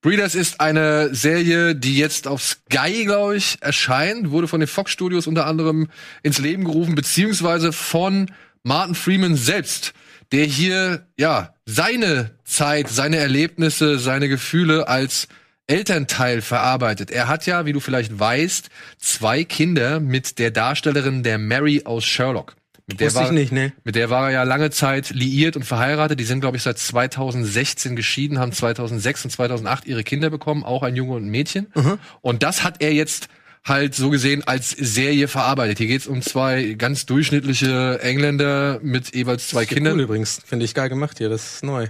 [0.01, 4.91] Breeders ist eine Serie, die jetzt auf Sky, glaube ich, erscheint, wurde von den Fox
[4.91, 5.89] Studios unter anderem
[6.21, 8.31] ins Leben gerufen, beziehungsweise von
[8.63, 9.93] Martin Freeman selbst,
[10.31, 15.27] der hier, ja, seine Zeit, seine Erlebnisse, seine Gefühle als
[15.67, 17.11] Elternteil verarbeitet.
[17.11, 22.05] Er hat ja, wie du vielleicht weißt, zwei Kinder mit der Darstellerin der Mary aus
[22.05, 22.55] Sherlock.
[22.89, 23.73] Mit der Wusste ich nicht, ne?
[23.83, 26.21] mit der war er ja lange Zeit liiert und verheiratet.
[26.21, 30.83] Die sind, glaube ich, seit 2016 geschieden, haben 2006 und 2008 ihre Kinder bekommen, auch
[30.83, 31.67] ein Junge und ein Mädchen.
[31.75, 31.99] Mhm.
[32.21, 33.27] Und das hat er jetzt
[33.63, 35.77] halt so gesehen als Serie verarbeitet.
[35.77, 39.99] Hier geht's um zwei ganz durchschnittliche Engländer mit jeweils zwei Cool Kindern.
[39.99, 40.41] übrigens.
[40.45, 41.29] Finde ich geil gemacht hier.
[41.29, 41.87] Das ist neu.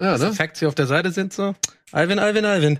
[0.00, 0.32] Ja, Die ne?
[0.32, 1.54] Facts hier auf der Seite sind so.
[1.92, 2.78] Alvin, Alvin, Alvin.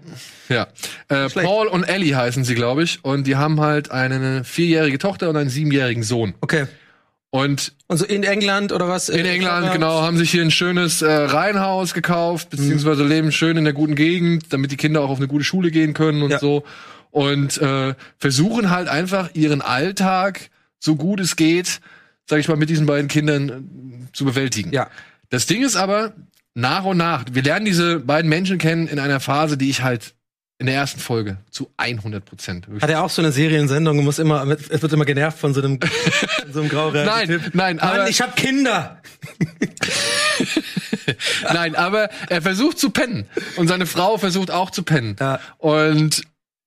[0.48, 0.66] ja.
[1.08, 1.28] Äh.
[1.28, 3.04] Paul und Ellie heißen sie, glaube ich.
[3.04, 6.34] Und die haben halt eine vierjährige Tochter und einen siebenjährigen Sohn.
[6.40, 6.66] Okay.
[7.30, 9.08] Und Und so in England oder was?
[9.08, 13.64] In England, genau, haben sich hier ein schönes äh, Reihenhaus gekauft, beziehungsweise leben schön in
[13.64, 16.38] der guten Gegend, damit die Kinder auch auf eine gute Schule gehen können und Ja.
[16.38, 16.64] so.
[17.12, 21.80] Und äh, versuchen halt einfach ihren Alltag, so gut es geht,
[22.26, 24.72] sag ich mal, mit diesen beiden Kindern äh, zu bewältigen.
[24.72, 24.88] Ja.
[25.28, 26.14] Das Ding ist aber,
[26.54, 30.14] nach und nach, wir lernen diese beiden Menschen kennen in einer Phase, die ich halt
[30.58, 31.38] In der ersten Folge.
[31.50, 32.68] Zu 100 Prozent.
[32.80, 35.60] Hat er auch so eine Seriensendung und muss immer, es wird immer genervt von so
[35.60, 35.80] einem,
[36.52, 39.00] so einem grauer Nein, nein, aber Mann, ich hab Kinder!
[41.52, 43.26] Nein, aber er versucht zu pennen.
[43.56, 45.16] Und seine Frau versucht auch zu pennen.
[45.18, 45.40] Ja.
[45.58, 46.22] Und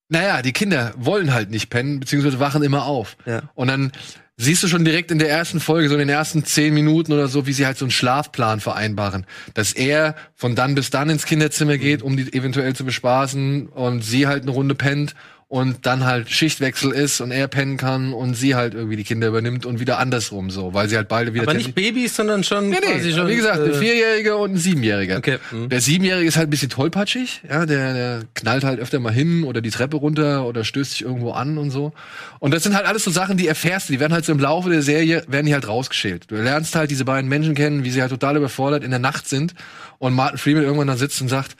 [0.09, 3.17] naja, die Kinder wollen halt nicht pennen, beziehungsweise wachen immer auf.
[3.25, 3.43] Ja.
[3.55, 3.91] Und dann
[4.37, 7.27] siehst du schon direkt in der ersten Folge, so in den ersten zehn Minuten oder
[7.27, 9.25] so, wie sie halt so einen Schlafplan vereinbaren.
[9.53, 14.03] Dass er von dann bis dann ins Kinderzimmer geht, um die eventuell zu bespaßen und
[14.03, 15.15] sie halt eine Runde pennt
[15.47, 19.27] und dann halt Schichtwechsel ist und er pennen kann und sie halt irgendwie die Kinder
[19.27, 22.69] übernimmt und wieder andersrum so, weil sie halt beide wieder Aber nicht Babys, sondern schon
[22.69, 23.27] Nee, quasi nee, schon.
[23.27, 25.17] wie gesagt, ein äh, Vierjähriger und ein Siebenjähriger.
[25.17, 25.69] Okay, mhm.
[25.69, 29.43] Der Siebenjährige ist halt ein bisschen tollpatschig, ja, der, der knallt halt öfter mal hin
[29.43, 31.93] oder die Treppe runter oder stößt sich irgendwo an und so.
[32.39, 34.39] Und das sind halt alles so Sachen, die erfährst du, die werden halt so im
[34.39, 36.31] Laufe der Serie, werden die halt rausgeschält.
[36.31, 39.27] Du lernst halt diese beiden Menschen kennen, wie sie halt total überfordert in der Nacht
[39.29, 39.53] sind
[39.99, 41.55] und Martin Freeman irgendwann da sitzt und sagt,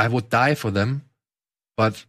[0.00, 1.02] I would die for them,
[1.76, 2.06] but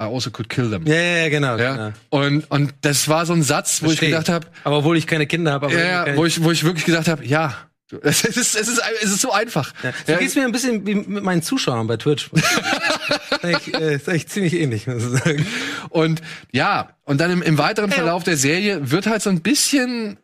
[0.00, 0.86] I also could kill them.
[0.86, 1.56] Ja, ja, ja, genau.
[1.58, 1.72] Ja.
[1.74, 1.92] genau.
[2.08, 4.06] Und, und das war so ein Satz, wo Versteh.
[4.06, 6.50] ich gedacht habe, Aber obwohl ich keine Kinder habe, aber ja, ja, wo ich, wo
[6.50, 7.54] ich wirklich gedacht habe, ja,
[8.02, 9.72] es ist, es ist, es ist so einfach.
[9.82, 9.92] Ja.
[10.06, 12.30] So geht's mir ein bisschen wie mit meinen Zuschauern bei Twitch.
[12.32, 15.46] ist, eigentlich, äh, ist eigentlich ziemlich ähnlich, muss ich sagen.
[15.88, 20.18] Und ja, und dann im, im weiteren Verlauf der Serie wird halt so ein bisschen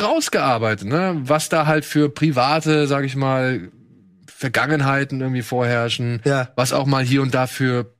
[0.00, 1.20] rausgearbeitet, ne?
[1.22, 3.68] was da halt für private, sag ich mal,
[4.26, 6.48] Vergangenheiten irgendwie vorherrschen, Ja.
[6.56, 7.94] was auch mal hier und da für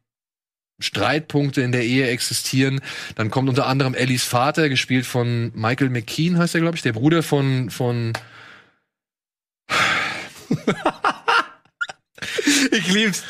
[0.83, 2.81] Streitpunkte in der Ehe existieren.
[3.15, 6.93] Dann kommt unter anderem Ellies Vater, gespielt von Michael McKean, heißt er, glaube ich, der
[6.93, 8.13] Bruder von, von
[12.71, 13.23] Ich lieb's.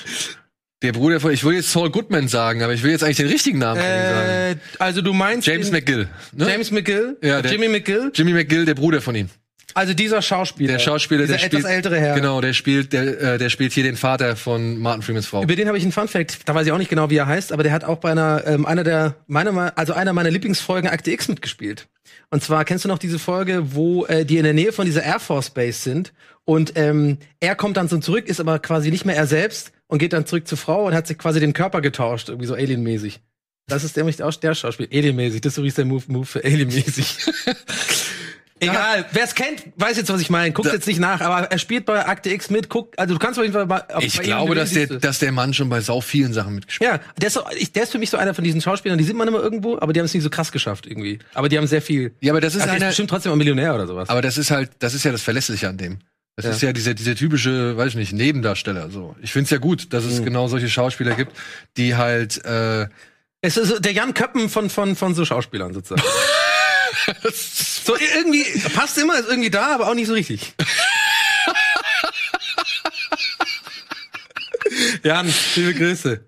[0.83, 3.29] der Bruder von, ich will jetzt Saul Goodman sagen, aber ich will jetzt eigentlich den
[3.29, 3.89] richtigen Namen sagen.
[3.89, 6.09] Äh, also du meinst James McGill.
[6.33, 6.49] Ne?
[6.49, 7.17] James McGill?
[7.23, 8.11] Ja, der- Jimmy McGill?
[8.15, 9.29] Jimmy McGill, der Bruder von ihm.
[9.75, 10.75] Also dieser Schauspieler.
[10.75, 12.15] Der Schauspieler, dieser der etwas spielt, ältere Herr.
[12.15, 15.43] Genau, der spielt, der, äh, der spielt hier den Vater von Martin Freemans Frau.
[15.43, 16.41] Über den habe ich einen Fun Fact.
[16.47, 18.43] Da weiß ich auch nicht genau, wie er heißt, aber der hat auch bei einer,
[18.47, 21.89] ähm, einer der, meiner, also einer meiner Lieblingsfolgen Akte X mitgespielt.
[22.31, 25.03] Und zwar kennst du noch diese Folge, wo äh, die in der Nähe von dieser
[25.03, 26.13] Air Force Base sind
[26.45, 29.99] und ähm, er kommt dann so zurück, ist aber quasi nicht mehr er selbst und
[29.99, 33.21] geht dann zurück zur Frau und hat sich quasi den Körper getauscht, irgendwie so alienmäßig.
[33.69, 34.89] Das ist nämlich auch der Schauspiel.
[34.93, 35.41] Alienmäßig.
[35.41, 37.19] Das ist übrigens der Move, Move für alienmäßig.
[38.63, 40.53] Egal, wer es kennt, weiß jetzt, was ich meine.
[40.53, 42.69] Guckt Da- jetzt nicht nach, aber er spielt bei Akte X mit.
[42.69, 43.85] Guckt, also du kannst auf jeden Fall mal.
[43.93, 46.91] auf- Ich bei glaube, dass der, dass der Mann schon bei sau vielen Sachen mitgespielt
[46.91, 49.05] Ja, der ist, so, ich, der ist für mich so einer von diesen Schauspielern, die
[49.05, 51.19] sieht man immer irgendwo, aber die haben es nicht so krass geschafft irgendwie.
[51.35, 52.15] Aber die haben sehr viel.
[52.21, 54.09] Ja, aber das ist Also der ist einer, bestimmt trotzdem ein Millionär oder sowas.
[54.09, 55.99] aber das ist halt, das ist ja das Verlässliche an dem.
[56.37, 56.51] Das Ja.
[56.53, 59.15] ist ja dieser, dieser typische, weiß ich nicht, Nebendarsteller, so.
[59.21, 60.25] Ich find's ja gut, dass es Mhm.
[60.25, 61.33] genau solche Schauspieler gibt,
[61.77, 62.87] die halt, äh,
[63.43, 66.01] Es ist der Jan Köppen von, von, von so Schauspielern sozusagen.
[67.33, 70.55] so irgendwie, passt immer, ist irgendwie da, aber auch nicht so richtig.
[75.03, 76.25] Jan, liebe Grüße.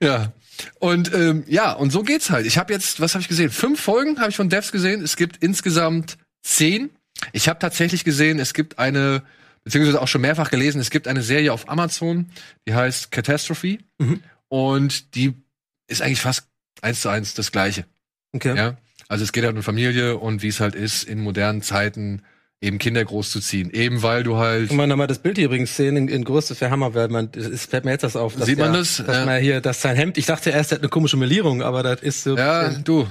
[0.00, 0.32] ja.
[0.78, 2.46] Und ähm, ja, und so geht's halt.
[2.46, 3.50] Ich habe jetzt, was habe ich gesehen?
[3.50, 5.02] Fünf Folgen habe ich von Devs gesehen.
[5.02, 6.90] Es gibt insgesamt zehn.
[7.32, 9.22] Ich habe tatsächlich gesehen, es gibt eine,
[9.64, 12.30] beziehungsweise auch schon mehrfach gelesen, es gibt eine Serie auf Amazon,
[12.66, 13.78] die heißt Catastrophe.
[13.98, 14.22] Mhm.
[14.48, 15.34] Und die
[15.86, 16.46] ist eigentlich fast
[16.82, 17.84] eins zu eins das Gleiche.
[18.32, 18.56] Okay.
[18.56, 18.76] Ja.
[19.10, 22.22] Also es geht halt um Familie und wie es halt ist, in modernen Zeiten
[22.62, 23.70] eben Kinder großzuziehen.
[23.70, 24.68] Eben weil du halt.
[24.68, 27.30] Kann man nochmal das Bild hier übrigens sehen in, in Größe für Hammer, weil man,
[27.34, 28.36] es fällt mir jetzt das auf.
[28.36, 28.96] dass Sieht man der- das?
[29.04, 29.24] Dass Ja.
[29.24, 32.02] man hier, dass sein Hemd, ich dachte erst, er hat eine komische Melierung, aber das
[32.02, 32.36] ist so.
[32.36, 33.06] Ja, du.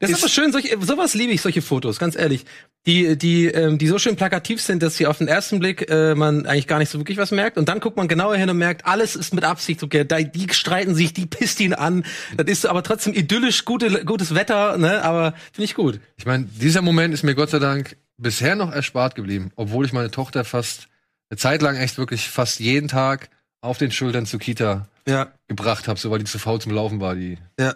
[0.00, 2.44] Das ist, ist- aber schön, solche, sowas liebe ich, solche Fotos, ganz ehrlich.
[2.86, 6.14] Die, die, ähm, die so schön plakativ sind, dass sie auf den ersten Blick äh,
[6.14, 7.58] man eigentlich gar nicht so wirklich was merkt.
[7.58, 9.82] Und dann guckt man genauer hin und merkt, alles ist mit Absicht.
[9.82, 12.04] Okay, die streiten sich, die pisst ihn an.
[12.38, 15.02] Das ist aber trotzdem idyllisch, gute, gutes Wetter, ne?
[15.04, 16.00] Aber finde ich gut.
[16.16, 19.92] Ich meine, dieser Moment ist mir Gott sei Dank bisher noch erspart geblieben, obwohl ich
[19.92, 20.88] meine Tochter fast
[21.30, 23.30] eine Zeit lang echt wirklich fast jeden Tag
[23.60, 27.00] auf den Schultern zur Kita Ja, gebracht habe, so weil die zu faul zum Laufen
[27.00, 27.14] war.
[27.14, 27.74] Die ja.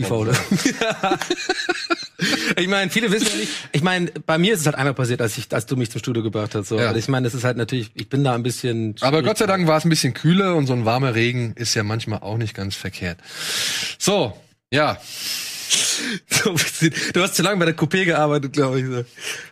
[0.00, 0.32] Die Faule.
[2.56, 3.52] ich meine, viele wissen ja nicht.
[3.72, 5.98] Ich meine, bei mir ist es halt einmal passiert, als ich, als du mich zum
[5.98, 6.68] Studio gebracht hast.
[6.68, 6.78] So.
[6.78, 6.88] Ja.
[6.88, 8.94] Aber Ich meine, das ist halt natürlich, ich bin da ein bisschen.
[9.00, 11.74] Aber Gott sei Dank war es ein bisschen kühler und so ein warmer Regen ist
[11.74, 13.18] ja manchmal auch nicht ganz verkehrt.
[13.98, 14.36] So,
[14.72, 14.98] ja.
[16.28, 16.54] So,
[17.12, 18.86] du hast zu lange bei der Coupé gearbeitet, glaube ich.
[18.86, 19.04] So.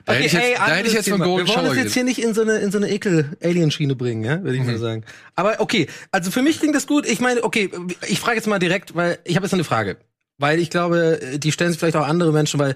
[0.04, 1.20] Da hätte ich jetzt- da hätte ich jetzt von.
[1.20, 4.24] Golden Wir wollen das jetzt hier nicht in so eine, in so eine Ekel-Alien-Schiene bringen,
[4.24, 4.66] ja, würde ich Mhm.
[4.72, 5.04] mal sagen.
[5.36, 7.06] Aber okay, also für mich klingt das gut.
[7.06, 7.70] Ich meine, okay,
[8.08, 9.96] ich frage jetzt mal direkt, weil ich habe jetzt noch eine Frage.
[10.38, 12.74] Weil ich glaube, die stellen sich vielleicht auch andere Menschen, weil,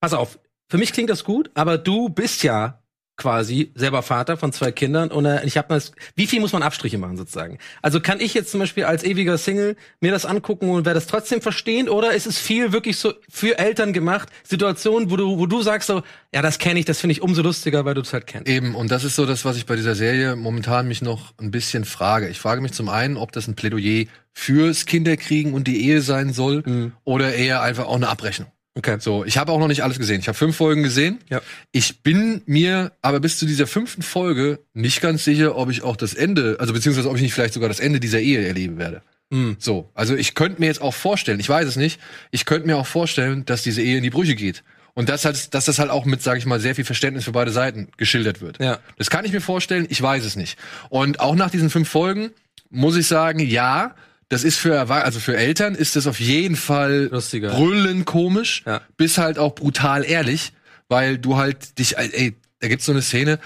[0.00, 2.82] pass auf, für mich klingt das gut, aber du bist ja
[3.16, 6.62] quasi selber Vater von zwei Kindern und äh, ich habe das wie viel muss man
[6.62, 10.70] Abstriche machen sozusagen also kann ich jetzt zum Beispiel als ewiger Single mir das angucken
[10.70, 15.10] und werde das trotzdem verstehen oder ist es viel wirklich so für Eltern gemacht Situationen
[15.10, 16.02] wo du wo du sagst so
[16.34, 18.74] ja das kenne ich das finde ich umso lustiger weil du es halt kennst Eben,
[18.74, 21.84] und das ist so das, was ich bei dieser Serie momentan mich noch ein bisschen
[21.84, 22.28] frage.
[22.28, 26.32] Ich frage mich zum einen, ob das ein Plädoyer fürs Kinderkriegen und die Ehe sein
[26.32, 26.92] soll Mhm.
[27.04, 28.48] oder eher einfach auch eine Abrechnung.
[28.74, 30.20] Okay So, ich habe auch noch nicht alles gesehen.
[30.20, 31.18] Ich habe fünf Folgen gesehen.
[31.30, 31.40] Ja.
[31.72, 35.96] Ich bin mir aber bis zu dieser fünften Folge nicht ganz sicher, ob ich auch
[35.96, 39.02] das Ende, also beziehungsweise ob ich nicht vielleicht sogar das Ende dieser Ehe erleben werde.
[39.30, 39.56] Mhm.
[39.58, 42.76] So, also ich könnte mir jetzt auch vorstellen, ich weiß es nicht, ich könnte mir
[42.76, 44.62] auch vorstellen, dass diese Ehe in die Brüche geht.
[44.94, 47.32] Und das halt, dass das halt auch mit, sage ich mal, sehr viel Verständnis für
[47.32, 48.60] beide Seiten geschildert wird.
[48.60, 48.78] Ja.
[48.96, 50.56] Das kann ich mir vorstellen, ich weiß es nicht.
[50.88, 52.30] Und auch nach diesen fünf Folgen
[52.70, 53.94] muss ich sagen, ja,
[54.28, 57.50] das ist für also für Eltern ist das auf jeden Fall Lustiger.
[57.50, 58.80] brüllend komisch, Ja.
[58.96, 60.52] bis halt auch brutal ehrlich,
[60.88, 63.38] weil du halt dich, ey, da gibt's so eine Szene,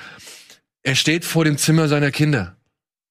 [0.83, 2.57] er steht vor dem Zimmer seiner Kinder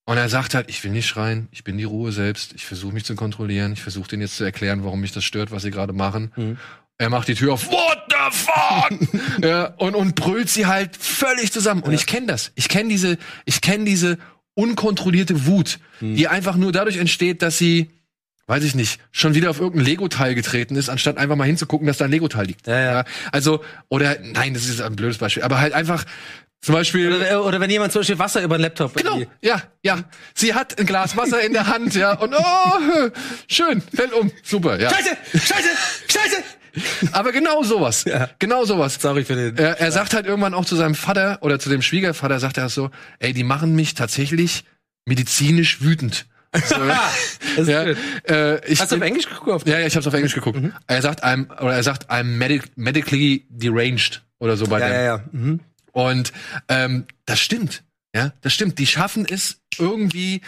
[0.05, 2.93] und er sagt halt, ich will nicht schreien, ich bin die Ruhe selbst, ich versuche
[2.93, 5.71] mich zu kontrollieren, ich versuche denen jetzt zu erklären, warum mich das stört, was sie
[5.71, 6.31] gerade machen.
[6.35, 6.57] Mhm.
[6.99, 9.21] Er macht die Tür auf, what the fuck?
[9.43, 11.83] ja, und, und brüllt sie halt völlig zusammen.
[11.83, 12.51] Und ich kenne das.
[12.55, 14.17] Ich kenne diese, ich kenne diese
[14.57, 16.15] unkontrollierte Wut, Mhm.
[16.15, 17.91] die einfach nur dadurch entsteht, dass sie,
[18.47, 21.97] weiß ich nicht, schon wieder auf irgendein Lego-Teil getreten ist, anstatt einfach mal hinzugucken, dass
[21.97, 22.65] da ein Lego-Teil liegt.
[22.67, 23.05] Ja, ja.
[23.31, 26.05] Also, oder, nein, das ist ein blödes Beispiel, aber halt einfach,
[26.61, 27.13] zum Beispiel.
[27.13, 30.03] oder, oder wenn jemand zum Beispiel Wasser über den Laptop Genau, irgendwie- ja, ja.
[30.33, 33.09] Sie hat ein Glas Wasser in der Hand, ja, und oh,
[33.47, 34.89] schön, fällt um, super, ja.
[34.89, 35.69] Scheiße Scheiße
[36.07, 36.43] Scheiße
[37.11, 38.29] Aber genau sowas, Ja.
[38.39, 38.97] genau sowas.
[38.99, 41.81] sorry für den Er, er sagt halt irgendwann auch zu seinem Vater oder zu dem
[41.81, 44.63] Schwiegervater, sagt er so, ey, die machen mich tatsächlich
[45.05, 46.25] medizinisch wütend.
[47.57, 47.83] So, ja.
[48.29, 49.67] äh, ich Hast du auf Englisch geguckt?
[49.67, 50.59] Ja, ja, ich hab's auf Englisch geguckt.
[50.87, 54.93] Er sagt I'm, oder er sagt I'm medic medically deranged oder so bei ja dem.
[54.93, 55.59] ja ja mhm.
[55.91, 56.31] Und
[56.69, 57.83] ähm, das stimmt.
[58.15, 58.79] Ja, das stimmt.
[58.79, 60.41] Die schaffen es irgendwie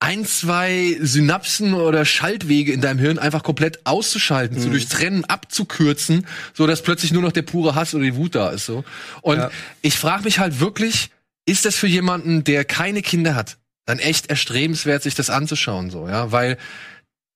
[0.00, 4.62] ein, zwei Synapsen oder Schaltwege in deinem Hirn einfach komplett auszuschalten, Mhm.
[4.62, 8.50] zu durchtrennen, abzukürzen, so dass plötzlich nur noch der pure Hass oder die Wut da
[8.50, 8.66] ist.
[8.66, 8.84] So.
[9.22, 9.50] Und Ja.
[9.82, 11.10] ich frage mich halt wirklich,
[11.46, 16.08] ist das für jemanden, der keine Kinder hat, dann echt erstrebenswert, sich das anzuschauen, so,
[16.08, 16.58] ja, weil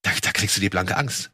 [0.03, 1.31] da, da kriegst du die blanke Angst.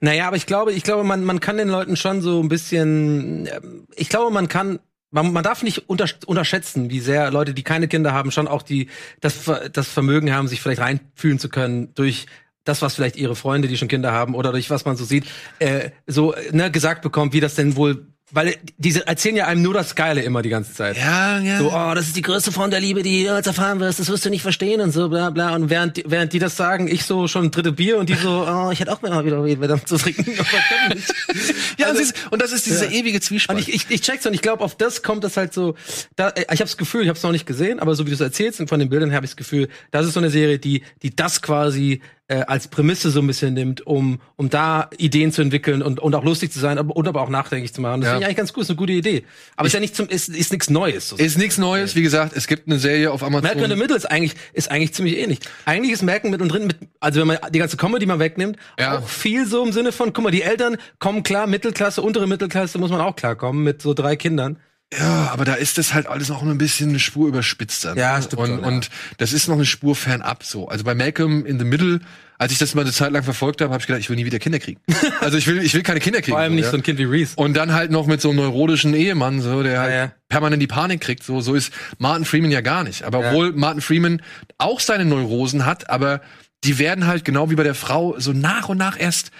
[0.00, 3.46] Naja, aber ich glaube, ich glaube, man, man kann den Leuten schon so ein bisschen,
[3.46, 7.62] ähm, ich glaube, man kann, man, man darf nicht unter, unterschätzen, wie sehr Leute, die
[7.62, 8.88] keine Kinder haben, schon auch die,
[9.20, 12.26] das, das Vermögen haben, sich vielleicht reinfühlen zu können durch
[12.64, 15.26] das, was vielleicht ihre Freunde, die schon Kinder haben, oder durch was man so sieht,
[15.60, 19.72] äh, so ne, gesagt bekommt, wie das denn wohl, weil diese erzählen ja einem nur
[19.72, 20.96] das Geile immer die ganze Zeit.
[20.96, 21.58] Ja, ja.
[21.58, 24.08] So, oh, das ist die größte Form der Liebe, die du jemals erfahren wirst, das
[24.08, 25.54] wirst du nicht verstehen und so, bla, bla.
[25.54, 28.44] Und während, die- während die das sagen, ich so schon dritte Bier und die so,
[28.48, 31.14] oh, ich hätte auch mal wieder verdammt zu trinken, aber kann nicht.
[31.78, 32.98] ja, Also- und, das ist, und das ist dieser Ja.
[33.00, 33.58] ewige Zwiespalt.
[33.58, 35.76] Und ich, ich, ich check's und ich glaube, auf das kommt das halt so.
[36.16, 38.10] Da, äh, ich habe das Gefühl, ich habe es noch nicht gesehen, aber so wie
[38.10, 40.20] du es erzählst und von den Bildern her habe ich das Gefühl, das ist so
[40.20, 44.50] eine Serie, die, die das quasi äh, als Prämisse so ein bisschen nimmt, um, um
[44.50, 47.72] da Ideen zu entwickeln und, und auch lustig zu sein aber, und aber auch nachdenklich
[47.72, 48.00] zu machen.
[48.00, 48.12] Das Ja.
[48.14, 49.24] finde ich eigentlich ganz gut, ist eine gute Idee.
[49.56, 51.10] Aber ist ja nicht zum, ist, ist nichts Neues.
[51.10, 51.16] So.
[51.16, 53.44] Ist nichts Neues, wie gesagt, es gibt eine Serie auf Amazon.
[53.44, 55.38] Malcolm in the Middle ist eigentlich, ist eigentlich ziemlich ähnlich.
[55.66, 58.98] Eigentlich ist Malcolm mittendrin mit, also wenn man die ganze Comedy mal wegnimmt, Ja.
[58.98, 62.78] auch viel so im Sinne von, guck mal, die Eltern kommen klar, Mittelklasse, untere Mittelklasse
[62.78, 64.58] muss man auch klarkommen mit so drei Kindern.
[64.94, 67.84] Ja, aber da ist das halt alles noch ein bisschen eine Spur überspitzt.
[67.84, 68.66] Dann, Ja, stimmt und, schon, ja.
[68.68, 70.68] und das ist noch eine Spur fernab so.
[70.68, 71.98] Also bei Malcolm in the Middle,
[72.38, 74.24] als ich das mal eine Zeit lang verfolgt habe, habe ich gedacht, ich will nie
[74.24, 74.80] wieder Kinder kriegen.
[75.20, 76.34] also ich will, ich will keine Kinder kriegen.
[76.34, 76.70] Vor allem so, nicht ja.
[76.70, 77.32] so ein Kind wie Reese.
[77.34, 80.12] Und dann halt noch mit so einem neurotischen Ehemann, so, der halt ja.
[80.28, 81.24] permanent die Panik kriegt.
[81.24, 83.02] So, so ist Martin Freeman ja gar nicht.
[83.02, 84.22] Aber obwohl Martin Freeman
[84.58, 86.20] auch seine Neurosen hat, aber
[86.62, 89.32] die werden halt genau wie bei der Frau so nach und nach erst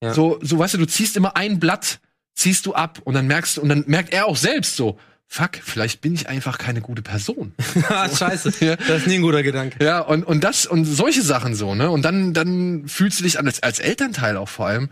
[0.00, 1.98] so, so weißt du, du ziehst immer ein Blatt,
[2.38, 5.58] ziehst du ab und dann merkst du, und dann merkt er auch selbst so, fuck,
[5.62, 7.52] vielleicht bin ich einfach keine gute Person.
[7.88, 8.52] Ah, Scheiße.
[8.64, 8.76] Ja.
[8.76, 9.84] Das ist nie ein guter Gedanke.
[9.84, 11.90] Ja, und, und das, und solche Sachen so, ne?
[11.90, 14.88] Und dann, dann fühlst du dich als, als Elternteil auch vor allem,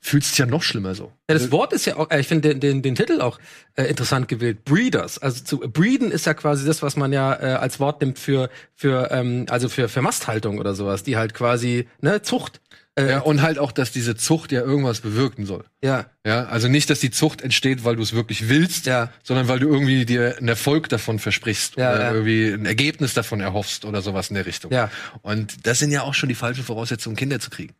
[0.00, 1.12] fühlst du dich ja noch schlimmer so.
[1.30, 3.38] Ja, das Wort ist ja auch, äh, ich finde den, den, den Titel auch
[3.74, 4.64] äh, interessant gewählt.
[4.64, 5.18] Breeders.
[5.18, 8.50] Also zu breeden ist ja quasi das, was man ja äh, als Wort nimmt für,
[8.74, 12.60] für ähm, also für, für Masthaltung oder sowas, die halt quasi, ne, Zucht.
[12.94, 15.64] Äh, Ja, und halt auch, dass diese Zucht ja irgendwas bewirken soll.
[15.82, 16.06] ja.
[16.24, 19.10] Ja, also nicht, dass die Zucht entsteht, weil du es wirklich willst, Ja.
[19.24, 22.12] sondern weil du irgendwie dir einen Erfolg davon versprichst Ja, oder ja.
[22.12, 24.70] irgendwie ein Ergebnis davon erhoffst oder sowas in der Richtung.
[24.72, 24.88] Ja.
[25.22, 27.74] Und das sind ja auch schon die falschen Voraussetzungen, Kinder zu kriegen.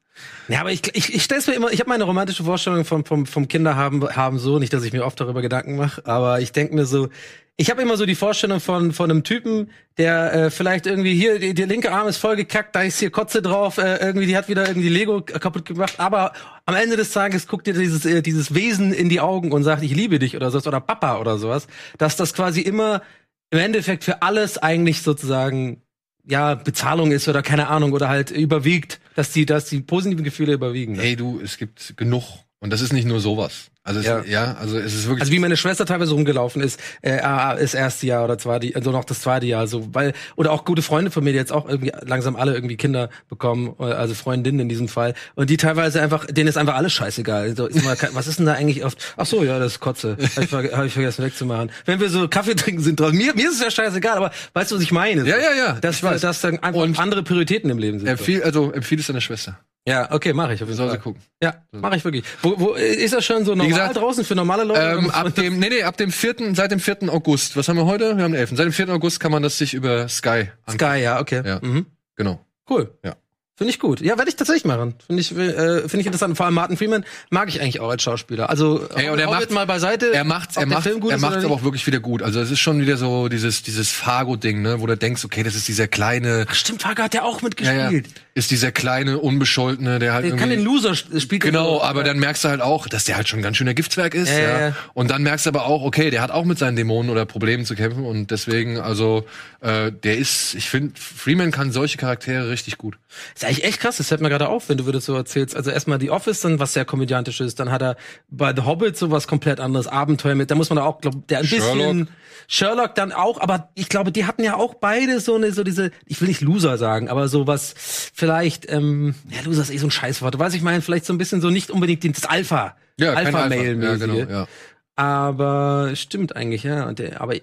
[0.49, 3.27] Ja, aber ich, ich, ich stell's mir immer, ich habe meine romantische Vorstellung vom, vom,
[3.27, 6.53] vom Kinder haben, haben so, nicht, dass ich mir oft darüber Gedanken mache, aber ich
[6.53, 7.09] denk mir so,
[7.57, 11.39] ich habe immer so die Vorstellung von, von einem Typen, der äh, vielleicht irgendwie hier,
[11.39, 14.37] die, der linke Arm ist voll gekackt, da ist hier Kotze drauf, äh, irgendwie, die
[14.37, 16.33] hat wieder irgendwie Lego kaputt gemacht, aber
[16.67, 19.83] am Ende des Tages guckt dir dieses, äh, dieses Wesen in die Augen und sagt,
[19.83, 21.67] ich liebe dich oder sowas, oder Papa oder sowas,
[21.99, 23.03] dass das quasi immer
[23.51, 25.83] im Endeffekt für alles eigentlich sozusagen
[26.25, 30.53] ja, Bezahlung ist oder keine Ahnung oder halt überwiegt, dass die, dass die positiven Gefühle
[30.53, 30.95] überwiegen.
[30.95, 31.03] Ne?
[31.03, 32.25] Hey du, es gibt genug.
[32.61, 33.72] Und das ist nicht nur sowas.
[33.85, 34.23] Also es, ja.
[34.23, 34.57] ja.
[34.61, 35.23] also es ist wirklich.
[35.23, 39.05] Also wie meine Schwester teilweise rumgelaufen ist, äh, das erste Jahr oder zweite, also noch
[39.05, 41.91] das zweite Jahr, so weil oder auch gute Freunde von mir, die jetzt auch irgendwie
[42.03, 46.27] langsam alle irgendwie Kinder bekommen, äh, also Freundinnen in diesem Fall, und die teilweise einfach,
[46.27, 47.43] denen ist einfach alles scheißegal.
[47.43, 49.15] Also, ist mal, was ist denn da eigentlich oft?
[49.17, 51.73] Ach so, ja, das ist Kotze, habe ich, hab ich vergessen wegzumachen.
[51.85, 54.71] Wenn wir so Kaffee trinken sind draußen, mir, mir ist es ja scheißegal, aber weißt
[54.71, 55.27] du, was ich meine?
[55.27, 55.73] Ja, ja, ja.
[55.81, 58.07] Dass, dass dann einfach und andere Prioritäten im Leben sind.
[58.07, 59.59] Empfiehl, also empfiehl es deiner Schwester.
[59.87, 60.63] Ja, okay, mache ich.
[60.63, 61.21] Auf jeden sie gucken.
[61.43, 62.25] Ja, mache ich wirklich.
[62.41, 64.81] Wo, wo ist das schon so normal gesagt, draußen für normale Leute?
[64.81, 67.57] Ähm, ab dem, nee, nee, ab dem vierten, seit dem vierten August.
[67.57, 68.17] Was haben wir heute?
[68.17, 68.51] Wir haben den 11.
[68.51, 70.79] Seit dem vierten August kann man das sich über Sky angucken.
[70.79, 71.43] Sky, ja, okay.
[71.45, 71.87] Ja, mhm.
[72.15, 72.45] genau.
[72.71, 72.97] Cool.
[73.05, 73.17] Ja.
[73.55, 74.01] Finde ich gut.
[74.01, 74.95] Ja, werde ich tatsächlich machen.
[75.07, 76.39] Finde ich, äh, finde ich interessant.
[76.39, 78.49] Vor allem Martin Freeman mag ich eigentlich auch als Schauspieler.
[78.49, 80.11] Also Ey, und er macht mal beiseite.
[80.15, 82.23] Er macht's, er macht, er macht's aber auch wirklich wieder gut.
[82.23, 85.55] Also es ist schon wieder so dieses dieses Fargo-Ding, ne, wo du denkst, okay, das
[85.55, 86.47] ist dieser kleine.
[86.49, 87.79] Ach stimmt, Fargo hat ja auch mitgespielt.
[87.79, 88.23] Ja, ja.
[88.35, 91.41] Ist dieser kleine unbescholtene, der halt der kann den Loser spielen.
[91.41, 92.07] Genau, so, aber ja.
[92.07, 94.31] dann merkst du halt auch, dass der halt schon ein ganz schöner Giftswerk ist.
[94.31, 94.75] Ja.
[94.95, 97.67] Und dann merkst du aber auch, okay, der hat auch mit seinen Dämonen oder Problemen
[97.67, 99.27] zu kämpfen und deswegen, also
[99.61, 102.97] äh, der ist, ich finde, Freeman kann solche Charaktere richtig gut.
[103.43, 103.97] Ist eigentlich echt krass.
[103.97, 105.57] Das fällt mir gerade auf, wenn du das so erzählst.
[105.57, 107.59] Also erstmal die Office, dann was sehr komödiantisch ist.
[107.59, 107.97] Dann hat er
[108.31, 110.51] bei The Hobbit so was komplett anderes, Abenteuer mit.
[110.51, 111.75] Da muss man da auch, glaub, der ein Sherlock.
[111.75, 112.09] bisschen
[112.47, 113.41] Sherlock dann auch.
[113.41, 116.41] Aber ich glaube, die hatten ja auch beide so eine, so diese, ich will nicht
[116.41, 117.75] Loser sagen, aber so was
[118.15, 120.39] vielleicht, ähm, ja, Loser ist eh so ein Scheißwort.
[120.39, 123.85] Weiß ich meine, vielleicht so ein bisschen so nicht unbedingt das Alpha, ja, Alpha-Mail.
[123.85, 123.85] Alpha.
[123.85, 124.47] Ja, genau, ja.
[124.95, 126.87] Aber stimmt eigentlich, ja.
[126.87, 127.35] Und der, aber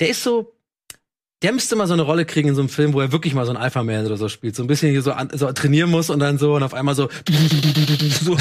[0.00, 0.55] der ist so,
[1.46, 3.46] der müsste mal so eine Rolle kriegen in so einem Film, wo er wirklich mal
[3.46, 4.56] so ein Alpha-Man oder so spielt.
[4.56, 6.96] So ein bisschen hier so, an, so trainieren muss und dann so und auf einmal
[6.96, 7.08] so,
[8.24, 8.36] so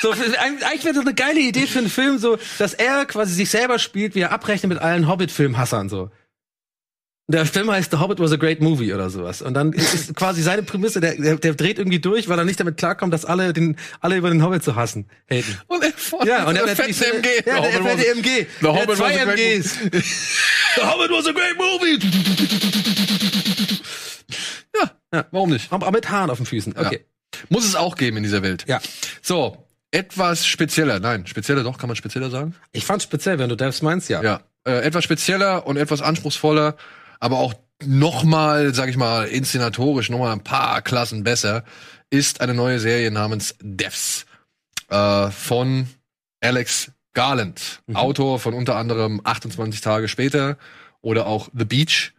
[0.00, 3.50] so, eigentlich wäre das eine geile Idee für einen Film, so, dass er quasi sich
[3.50, 6.10] selber spielt, wie er abrechnet mit allen Hobbit-Film-Hassern, so.
[7.28, 9.42] Der Film heißt The Hobbit was a great movie oder sowas.
[9.42, 12.58] Und dann ist quasi seine Prämisse, der, der, der dreht irgendwie durch, weil er nicht
[12.58, 15.58] damit klarkommt, dass alle den, alle über den Hobbit zu hassen haten.
[15.68, 17.28] Und er fährt ja, und er fährt MG.
[17.46, 18.46] Ja, der, er fährt die MG.
[18.60, 19.78] The Hobbit zwei MGs.
[20.74, 21.98] The Hobbit was a great movie.
[24.74, 25.26] Ja, ja.
[25.30, 25.72] warum nicht?
[25.72, 26.74] Aber mit Haaren auf den Füßen.
[26.76, 27.04] Okay.
[27.04, 27.40] Ja.
[27.48, 28.64] Muss es auch geben in dieser Welt.
[28.66, 28.80] Ja.
[29.20, 30.98] So, etwas spezieller.
[30.98, 32.54] Nein, spezieller doch, kann man spezieller sagen?
[32.72, 34.22] Ich fand speziell, wenn du Devs meinst, ja.
[34.22, 34.40] Ja.
[34.64, 36.76] Äh, etwas spezieller und etwas anspruchsvoller
[37.22, 37.54] aber auch
[37.84, 41.64] nochmal, sag ich mal, inszenatorisch nochmal ein paar Klassen besser,
[42.10, 44.26] ist eine neue Serie namens Devs
[44.88, 45.86] äh, von
[46.40, 47.94] Alex Garland, mhm.
[47.94, 50.58] Autor von unter anderem 28 Tage später
[51.00, 52.12] oder auch The Beach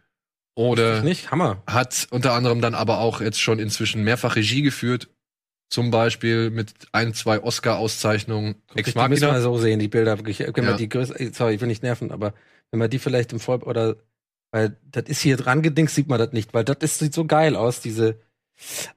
[0.54, 5.10] oder nicht Hammer hat unter anderem dann aber auch jetzt schon inzwischen mehrfach Regie geführt,
[5.68, 8.54] zum Beispiel mit ein zwei Oscar-Auszeichnungen.
[8.74, 9.08] Ex Machina.
[9.08, 10.38] Müssen wir so sehen die Bilder wirklich.
[10.38, 10.70] Wenn ja.
[10.70, 10.88] man die
[11.32, 12.32] sorry, ich will nicht nerven, aber
[12.70, 13.96] wenn man die vielleicht im Voll oder
[14.54, 17.24] weil das ist hier dran gedingst, sieht man das nicht, weil das ist, sieht so
[17.24, 18.20] geil aus, diese.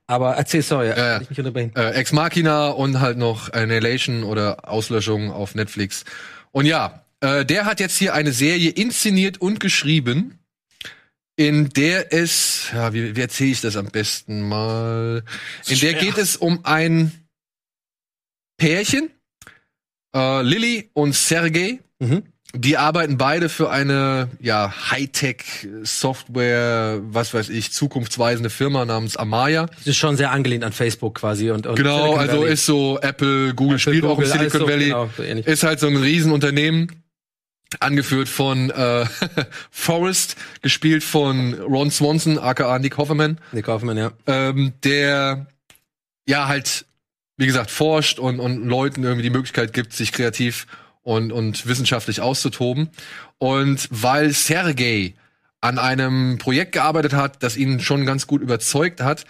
[0.06, 1.20] Aber erzähl, sorry, ja, ja.
[1.20, 1.76] ich mich unterbrechen.
[1.76, 6.06] Äh, Ex Machina und halt noch Annihilation oder Auslöschung auf Netflix.
[6.52, 10.38] Und ja, äh, der hat jetzt hier eine Serie inszeniert und geschrieben,
[11.38, 15.24] in der es, ja, wie, wie erzähle ich das am besten mal?
[15.68, 17.12] In der geht es um ein
[18.58, 19.10] Pärchen,
[20.16, 21.80] äh, Lilly und Sergei.
[21.98, 22.26] Mhm.
[22.56, 29.66] Die arbeiten beide für eine ja Hightech-Software, was weiß ich, zukunftsweisende Firma namens Amaya.
[29.66, 33.54] Das ist schon sehr angelehnt an Facebook quasi und, und genau, also ist so Apple,
[33.54, 35.98] Google Apple, spielt Google, auch im Silicon so, Valley, genau, so ist halt so ein
[35.98, 37.04] Riesenunternehmen,
[37.80, 39.06] angeführt von äh,
[39.72, 43.40] Forrest, gespielt von Ron Swanson, aka Nick Hoffman.
[43.52, 44.12] Nick Hoffman, ja.
[44.26, 45.48] Ähm, der
[46.28, 46.86] ja halt,
[47.36, 50.68] wie gesagt, forscht und, und Leuten irgendwie die Möglichkeit gibt, sich kreativ
[51.08, 52.90] und, und wissenschaftlich auszutoben.
[53.38, 55.14] Und weil Sergei
[55.62, 59.24] an einem Projekt gearbeitet hat, das ihn schon ganz gut überzeugt hat,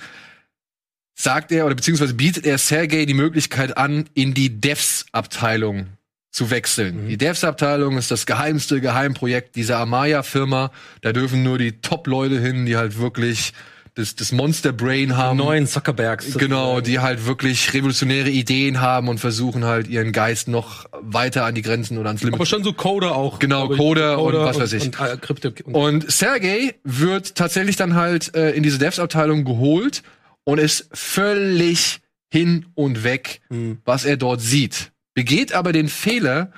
[1.14, 5.90] sagt er oder beziehungsweise bietet er Sergei die Möglichkeit an, in die Devs-Abteilung
[6.32, 7.04] zu wechseln.
[7.04, 7.10] Mhm.
[7.10, 10.72] Die Devs-Abteilung ist das geheimste Geheimprojekt dieser Amaya-Firma.
[11.02, 13.54] Da dürfen nur die Top-Leute hin, die halt wirklich
[13.98, 15.38] das, das Monster Brain haben.
[15.40, 16.38] Die neuen Zuckerbergs.
[16.38, 21.56] Genau, die halt wirklich revolutionäre Ideen haben und versuchen halt ihren Geist noch weiter an
[21.56, 22.36] die Grenzen oder ans Limit.
[22.36, 23.40] Aber schon so Coder auch.
[23.40, 24.84] Genau, Coder, Coder, und was weiß ich.
[24.86, 30.04] Und, und, äh, und, und Sergey wird tatsächlich dann halt äh, in diese Devs-Abteilung geholt
[30.44, 32.00] und ist völlig
[32.32, 33.80] hin und weg, Hm.
[33.84, 34.92] was er dort sieht.
[35.16, 36.52] Begeht aber den Fehler,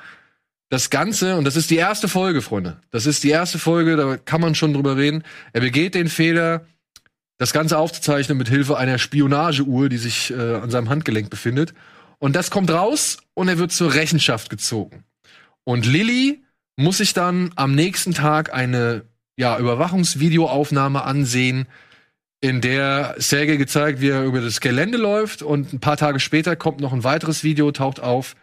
[0.69, 2.81] das Ganze, und das ist die erste Folge, Freunde.
[2.91, 5.23] Das ist die erste Folge, da kann man schon drüber reden.
[5.53, 6.65] Er begeht den Fehler,
[7.39, 11.73] das Ganze aufzuzeichnen mit Hilfe einer Spionageuhr, die sich äh, an seinem Handgelenk befindet.
[12.19, 15.05] Und das kommt raus und er wird zur Rechenschaft gezogen.
[15.63, 16.43] Und Lilly
[16.75, 19.05] muss sich dann am nächsten Tag eine
[19.37, 21.65] ja, Überwachungsvideoaufnahme ansehen,
[22.41, 25.41] in der Sergei gezeigt, wie er über das Gelände läuft.
[25.41, 28.35] Und ein paar Tage später kommt noch ein weiteres Video, taucht auf,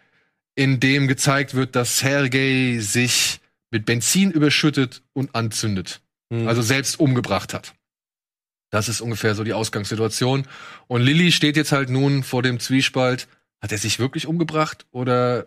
[0.55, 3.41] in dem gezeigt wird, dass Sergei sich
[3.71, 6.01] mit Benzin überschüttet und anzündet.
[6.33, 6.49] Hm.
[6.49, 7.75] Also selbst umgebracht hat.
[8.71, 10.47] Das ist ungefähr so die Ausgangssituation.
[10.89, 13.29] Und Lilly steht jetzt halt nun vor dem Zwiespalt.
[13.61, 15.47] Hat er sich wirklich umgebracht oder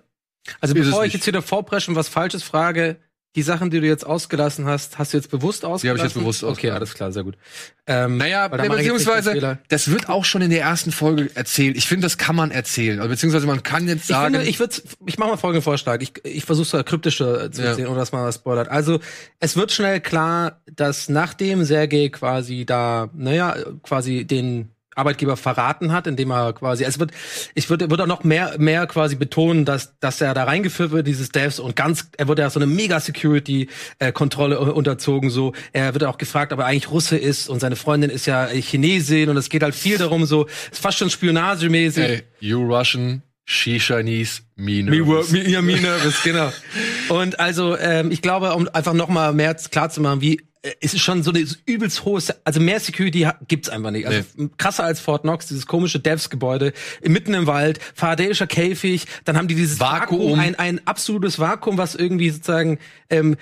[0.62, 2.98] Also bevor ich jetzt wieder vorpresche und was Falsches frage,
[3.36, 5.82] die Sachen, die du jetzt ausgelassen hast, hast du jetzt bewusst ausgelassen?
[5.86, 6.78] Die hab ich jetzt bewusst Okay, ausgelassen.
[6.78, 7.38] alles klar, sehr gut.
[7.86, 11.78] Ähm, Naja, da ich beziehungsweise, das wird auch schon in der ersten Folge erzählt.
[11.78, 13.00] Ich finde, das kann man erzählen.
[13.00, 14.76] Also, beziehungsweise man kann jetzt Ich sagen, finde, ich würde,
[15.06, 16.02] ich mache mal folgenden Vorschlag.
[16.02, 17.70] Ich, ich versuche es kryptischer zu Ja.
[17.70, 18.68] erzählen, ohne dass man was spoilert.
[18.70, 19.00] Also,
[19.40, 24.70] es wird schnell klar, dass nachdem Sergei quasi da, naja, quasi den
[25.00, 27.12] Arbeitgeber verraten hat, indem er quasi, es wird,
[27.56, 31.08] ich würde, würde auch noch mehr, mehr quasi betonen, dass, dass er da reingeführt wird,
[31.08, 35.54] dieses Devs und ganz, er wurde ja so eine mega Security-Kontrolle unterzogen, so.
[35.74, 39.30] Er wird auch gefragt, ob er eigentlich Russe ist und seine Freundin ist ja Chinesin
[39.30, 42.04] und es geht halt viel darum, so, ist fast schon spionagemäßig.
[42.04, 45.32] hey, you Russian, she Chinese, me Me, nervous.
[45.32, 46.52] me, ja, me nervous, genau.
[47.10, 50.74] Und also, ähm, ich glaube, um einfach noch mal mehr klar zu machen, wie äh,
[50.82, 54.06] es ist schon so eine übelst hohe, also mehr Security gibt's einfach nicht.
[54.06, 54.22] Also
[54.58, 59.56] krasser als Fort Knox, dieses komische Devs-Gebäude mitten im Wald, faradäischer Käfig, dann haben die
[59.56, 60.34] dieses Vakuum.
[60.34, 62.78] Vakuum, ein, ein absolutes Vakuum, was irgendwie sozusagen
[63.10, 63.36] ähm,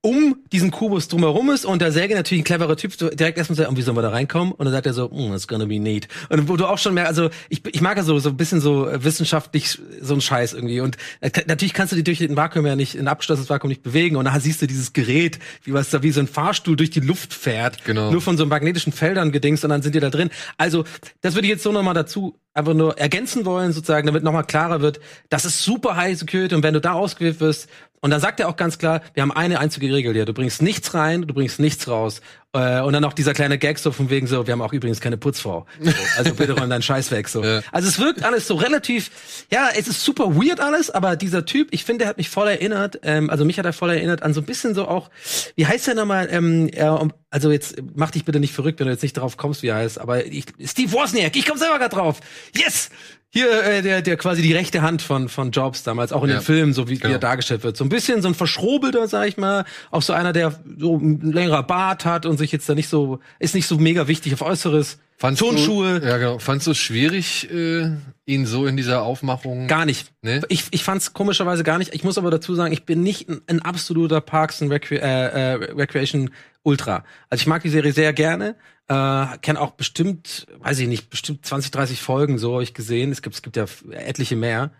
[0.00, 3.68] um diesen Kubus drumherum ist und der Säge natürlich ein cleverer Typ direkt erstmal sagt,
[3.68, 4.52] "Und wie sollen wir da reinkommen?
[4.52, 6.08] Und dann sagt er so, mm, it's gonna be neat.
[6.30, 8.60] Und wo du auch schon mehr, also ich, ich mag ja so, so ein bisschen
[8.60, 10.80] so äh, wissenschaftlich so ein Scheiß irgendwie.
[10.80, 13.82] Und äh, natürlich kannst du die durch den Vakuum ja nicht, ein abgeschlossenes Vakuum nicht
[13.82, 14.16] bewegen.
[14.16, 17.00] Und dann siehst du dieses Gerät, wie was da wie so ein Fahrstuhl durch die
[17.00, 17.84] Luft fährt.
[17.84, 18.10] Genau.
[18.10, 20.30] Nur von so magnetischen Feldern gedingst und dann sind die da drin.
[20.56, 20.84] Also,
[21.20, 24.80] das würde ich jetzt so nochmal dazu einfach nur ergänzen wollen, sozusagen, damit nochmal klarer
[24.80, 27.68] wird, das ist super High Security und wenn du da ausgewählt wirst,
[28.00, 30.62] und dann sagt er auch ganz klar, wir haben eine einzige Regel hier, du bringst
[30.62, 32.20] nichts rein, du bringst nichts raus.
[32.54, 35.00] Äh, und dann auch dieser kleine Gag so von wegen so, wir haben auch übrigens
[35.02, 35.66] keine Putzfrau.
[35.80, 37.28] So, also bitte räum deinen Scheiß weg.
[37.28, 37.44] So.
[37.44, 37.60] Ja.
[37.72, 39.10] Also es wirkt alles so relativ,
[39.52, 42.48] ja, es ist super weird alles, aber dieser Typ, ich finde, der hat mich voll
[42.48, 45.10] erinnert, ähm, also mich hat er voll erinnert an so ein bisschen so auch,
[45.56, 48.92] wie heißt der nochmal, ähm, um- also jetzt mach dich bitte nicht verrückt, wenn du
[48.94, 51.92] jetzt nicht drauf kommst, wie er heißt, aber ich, Steve Wozniak, ich komm selber grad
[51.92, 52.20] drauf.
[52.56, 52.88] Yes!
[53.30, 56.36] Hier, äh, der, der quasi die rechte Hand von, von Jobs damals, auch in Ja.
[56.38, 57.12] den Filmen, so wie, wie Genau.
[57.14, 57.76] er dargestellt wird.
[57.76, 61.20] So ein bisschen so ein Verschrobelter, sag ich mal, auch so einer, der so ein
[61.20, 64.40] längerer Bart hat und sich jetzt da nicht so, ist nicht so mega wichtig auf
[64.42, 64.98] Äußeres.
[65.20, 66.00] Fandst Turnschuhe.
[66.00, 66.38] Du, ja, genau.
[66.38, 67.90] Fandst du es schwierig, äh,
[68.24, 69.66] ihn so in dieser Aufmachung?
[69.66, 70.12] Gar nicht.
[70.22, 70.40] Nee?
[70.48, 71.92] Ich, ich fand's komischerweise gar nicht.
[71.92, 75.02] Ich muss aber dazu sagen, ich bin nicht ein, ein absoluter Parks and Recre äh,
[75.02, 76.30] äh, Recreation
[76.62, 77.04] Ultra.
[77.30, 78.54] Also ich mag die Serie sehr gerne.
[78.86, 83.10] Äh, kenne auch bestimmt, weiß ich nicht, bestimmt 20, 30 Folgen, so habe ich gesehen.
[83.10, 84.70] Es gibt, es gibt ja etliche mehr.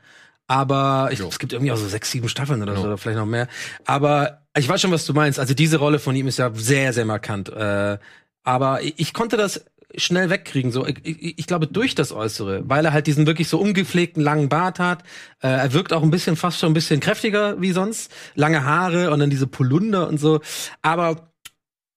[0.46, 1.28] Aber ich Jo.
[1.28, 2.80] es gibt irgendwie auch so sechs, sieben Staffeln oder Jo.
[2.80, 3.48] so, oder vielleicht noch mehr.
[3.86, 5.40] Aber ich weiß schon, was du meinst.
[5.40, 7.48] Also diese Rolle von ihm ist ja sehr, sehr markant.
[7.48, 7.98] Äh,
[8.44, 9.64] aber ich, ich konnte das
[9.96, 10.70] schnell wegkriegen.
[10.70, 14.22] So, ich, ich, ich glaube durch das Äußere, weil er halt diesen wirklich so ungepflegten
[14.22, 15.02] langen Bart hat.
[15.40, 19.10] Äh, er wirkt auch ein bisschen fast schon ein bisschen kräftiger wie sonst, lange Haare
[19.10, 20.40] und dann diese Polunder und so.
[20.82, 21.32] Aber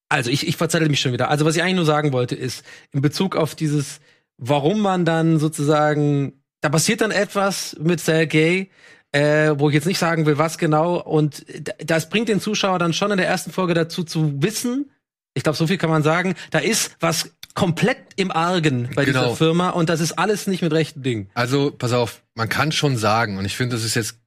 [0.09, 1.29] also ich, ich verzettel mich schon wieder.
[1.29, 3.99] Also was ich eigentlich nur sagen wollte ist in Bezug auf dieses,
[4.37, 8.69] warum man dann sozusagen, da passiert dann etwas mit Sergei.
[9.13, 10.95] Äh, wo ich jetzt nicht sagen will, was genau.
[10.97, 11.45] Und
[11.85, 14.89] das bringt den Zuschauer dann schon in der ersten Folge dazu zu wissen,
[15.33, 19.23] ich glaube, so viel kann man sagen, da ist was komplett im Argen bei Genau.
[19.23, 21.29] dieser Firma und das ist alles nicht mit rechten Dingen.
[21.33, 24.17] Also, pass auf, man kann schon sagen, und ich finde, das ist jetzt.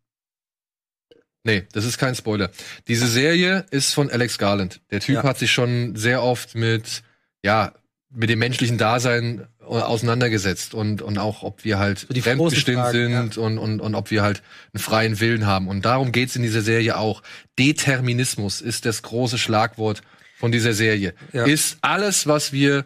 [1.46, 2.50] Nee, das ist kein Spoiler.
[2.88, 4.80] Diese Serie ist von Alex Garland.
[4.90, 5.22] Der Typ Ja.
[5.24, 7.02] hat sich schon sehr oft mit,
[7.44, 7.72] ja,
[8.10, 12.92] mit dem menschlichen Dasein auseinandergesetzt und, und auch, ob wir halt die fremdbestimmt Fragen,
[13.32, 15.68] sind und, und, und ob wir halt einen freien Willen haben.
[15.68, 17.22] Und darum geht's in dieser Serie auch.
[17.58, 20.02] Determinismus ist das große Schlagwort
[20.38, 21.14] von dieser Serie.
[21.32, 21.44] Ja.
[21.44, 22.84] Ist alles, was wir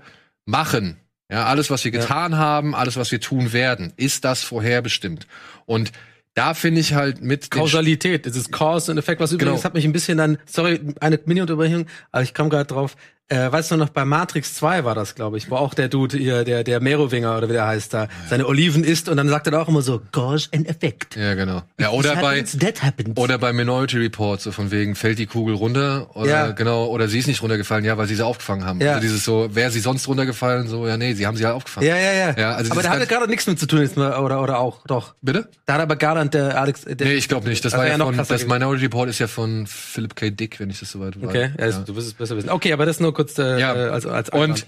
[0.49, 0.96] machen,
[1.30, 2.01] ja, alles, was wir Ja.
[2.01, 5.26] getan haben, alles, was wir tun werden, ist das vorherbestimmt.
[5.66, 5.92] Und
[6.34, 9.64] da finde ich halt mit Kausalität, das ist Cause und Effekt, was übrigens Genau.
[9.64, 12.96] hat mich ein bisschen dann, sorry, eine Mini-Unterbrechung, aber ich kam gerade drauf,
[13.31, 16.16] äh, weißt du noch, bei Matrix 2 war das, glaube ich, wo auch der Dude
[16.16, 19.47] hier, der, der Merowinger oder wie der heißt da, seine Oliven isst und dann sagt
[19.47, 21.16] er da auch immer so, Cause and Effect.
[21.16, 21.62] Ja, genau.
[21.79, 23.16] Ja, oder bei, happens, happens.
[23.18, 26.51] oder bei Minority Report, so von wegen, fällt die Kugel runter, oder, Ja.
[26.53, 28.81] genau, oder sie ist nicht runtergefallen, ja, weil sie sie aufgefangen haben.
[28.81, 28.91] Ja.
[28.93, 31.87] Also dieses so, wäre sie sonst runtergefallen, so, ja, nee, sie haben sie halt aufgefangen.
[31.87, 32.35] ja, ja, ja.
[32.39, 34.59] Ja, also aber da hat er gerade nichts mit zu tun, jetzt mal, oder, oder
[34.59, 35.14] auch, doch.
[35.20, 35.49] Bitte?
[35.66, 37.64] Da hat aber Garland, der Alex, der, Nee, ich glaube nicht.
[37.64, 38.49] Das Also war ja ja von, das gewesen.
[38.49, 40.31] Minority Report ist ja von Philip K.
[40.31, 41.29] Dick, wenn ich das soweit weiß.
[41.29, 42.49] Okay, ja, das, du wirst es besser wissen.
[42.51, 43.75] Okay, aber das nur kurz äh, Ja.
[43.75, 44.66] äh, als, als Und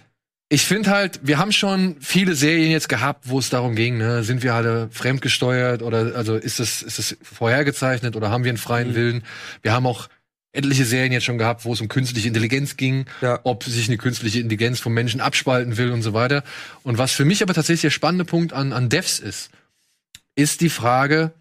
[0.49, 4.25] ich finde halt, wir haben schon viele Serien jetzt gehabt, wo es darum ging, ne,
[4.25, 8.59] sind wir alle fremdgesteuert oder also ist es ist es vorhergezeichnet oder haben wir einen
[8.59, 8.95] freien Mhm.
[8.97, 9.23] Willen?
[9.63, 10.09] Wir haben auch
[10.53, 13.39] etliche Serien jetzt schon gehabt, wo es um künstliche Intelligenz ging, Ja.
[13.45, 16.43] ob sich eine künstliche Intelligenz vom Menschen abspalten will und so weiter.
[16.83, 19.51] Und was für mich aber tatsächlich der spannende Punkt an an Devs ist,
[20.35, 21.33] ist die Frage,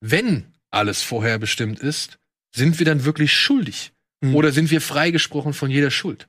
[0.00, 2.16] wenn alles vorherbestimmt ist,
[2.56, 3.92] sind wir dann wirklich schuldig?
[4.22, 4.34] Mhm.
[4.34, 6.28] Oder sind wir freigesprochen von jeder Schuld?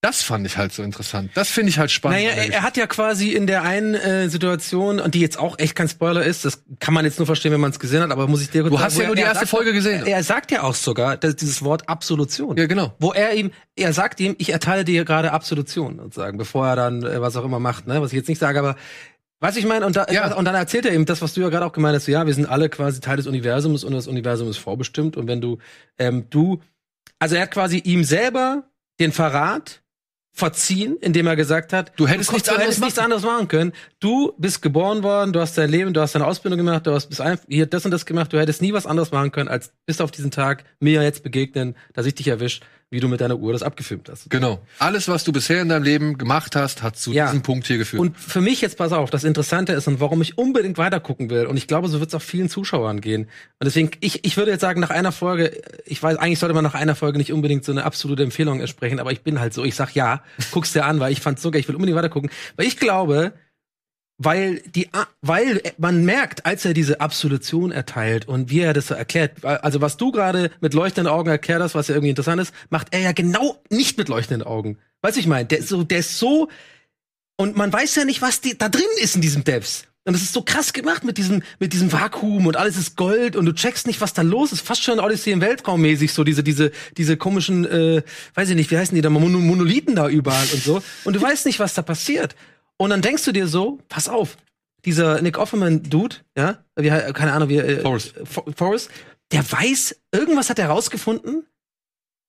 [0.00, 1.32] Das fand ich halt so interessant.
[1.34, 2.20] Das finde ich halt spannend.
[2.20, 5.58] Naja, er, er hat ja quasi in der einen äh, Situation, und die jetzt auch
[5.58, 8.12] echt kein Spoiler ist, das kann man jetzt nur verstehen, wenn man es gesehen hat,
[8.12, 9.72] aber muss ich dir kurz Du sagen, hast ja nur die er erste sagt, Folge
[9.72, 10.06] gesehen.
[10.06, 12.56] Er, er sagt ja auch sogar dass dieses Wort Absolution.
[12.56, 12.94] Ja, genau.
[13.00, 17.02] Wo er ihm, er sagt ihm, ich erteile dir gerade Absolution, sozusagen, bevor er dann
[17.02, 18.00] äh, was auch immer macht, ne?
[18.00, 18.76] Was ich jetzt nicht sage, aber
[19.40, 20.32] was ich meine, und, da, Ja.
[20.34, 22.24] und dann erzählt er ihm das, was du ja gerade auch gemeint hast, so, ja,
[22.24, 25.16] wir sind alle quasi Teil des Universums und das Universum ist vorbestimmt.
[25.16, 25.58] Und wenn du,
[25.98, 26.60] ähm, du,
[27.18, 28.62] also er hat quasi ihm selber
[29.00, 29.82] den Verrat
[30.38, 33.04] verziehen, indem er gesagt hat, Du hättest du, nichts anderes hättest nichts machen.
[33.04, 33.72] anderes machen können.
[34.00, 37.06] Du bist geboren worden, du hast dein Leben, du hast deine Ausbildung gemacht, du hast
[37.08, 39.72] bis ein, hier das und das gemacht, du hättest nie was anderes machen können, als
[39.84, 43.36] bis auf diesen Tag mir jetzt begegnen, dass ich dich erwischt, wie du mit deiner
[43.36, 44.30] Uhr das abgefilmt hast.
[44.30, 44.60] Genau.
[44.78, 47.26] Alles, was du bisher in deinem Leben gemacht hast, hat zu Ja.
[47.26, 48.00] diesem Punkt hier geführt.
[48.00, 51.44] Und für mich jetzt pass auf, das Interessante ist und warum ich unbedingt weitergucken will
[51.46, 53.24] und ich glaube, so wird es auch vielen Zuschauern gehen.
[53.24, 56.64] Und deswegen, ich, ich würde jetzt sagen, nach einer Folge, ich weiß, eigentlich sollte man
[56.64, 59.64] nach einer Folge nicht unbedingt so eine absolute Empfehlung sprechen, aber ich bin halt so,
[59.64, 62.30] ich sag ja, guck's dir an, weil ich fand's so geil, ich will unbedingt weitergucken,
[62.56, 63.32] weil ich glaube,
[64.18, 64.88] weil die,
[65.22, 69.80] weil man merkt, als er diese Absolution erteilt und wie er das so erklärt, also
[69.80, 73.00] was du gerade mit leuchtenden Augen erklärt hast, was ja irgendwie interessant ist, macht er
[73.00, 74.78] ja genau nicht mit leuchtenden Augen.
[75.02, 76.48] Weißt du, ich meine, der ist so, der ist so,
[77.36, 79.84] und man weiß ja nicht, was die, da drin ist in diesem Devs.
[80.04, 83.36] Und das ist so krass gemacht mit diesem, mit diesem Vakuum und alles ist Gold
[83.36, 84.62] und du checkst nicht, was da los ist.
[84.62, 88.02] Fast schon Odyssey im Weltraum mäßig, so diese, diese, diese komischen, äh,
[88.34, 90.82] weiß ich nicht, wie heißen die da, Mon Monolithen da überall und so.
[91.04, 92.34] Und du weißt nicht, was da passiert.
[92.78, 94.36] Und dann denkst du dir so, pass auf,
[94.84, 98.14] dieser Nick Offerman-Dude, ja, wie, keine Ahnung, wie, äh, Forrest.
[98.24, 98.90] For- Forrest,
[99.32, 101.44] der weiß, irgendwas hat er rausgefunden,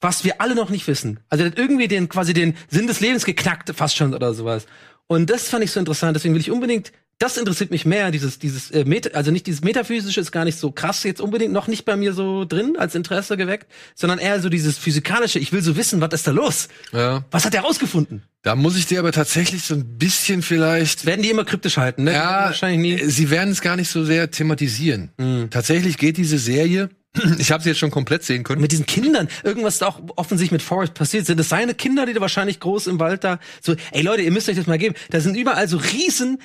[0.02, 1.20] was wir alle noch nicht wissen.
[1.30, 4.66] Also der hat irgendwie den quasi den Sinn des Lebens geknackt, fast schon oder sowas.
[5.08, 6.16] Und das fand ich so interessant.
[6.16, 6.91] Deswegen will ich unbedingt.
[7.20, 8.11] Das interessiert mich mehr.
[8.11, 11.51] Dieses dieses äh, Meta, also nicht dieses metaphysische ist gar nicht so krass jetzt unbedingt
[11.51, 15.38] noch nicht bei mir so drin als Interesse geweckt, sondern eher so dieses physikalische.
[15.38, 16.70] Ich will so wissen, was ist da los?
[16.93, 17.26] ja.
[17.32, 18.24] Was hat er rausgefunden?
[18.41, 21.05] Da muss ich dir aber tatsächlich so ein bisschen vielleicht.
[21.05, 22.05] Werden die immer kryptisch halten?
[22.05, 22.13] Ne?
[22.13, 23.09] Ja, wahrscheinlich nie.
[23.09, 25.11] sie werden es gar nicht so sehr thematisieren.
[25.17, 25.49] Mhm.
[25.49, 26.89] Tatsächlich geht diese Serie,
[27.38, 28.61] ich habe sie jetzt schon komplett sehen können.
[28.61, 32.13] mit diesen Kindern, irgendwas da auch offensichtlich mit Forrest passiert, sind das seine Kinder, die
[32.13, 34.95] da wahrscheinlich groß im Wald da so, ey Leute, ihr müsst euch das mal geben.
[35.09, 36.39] Da sind überall so riesen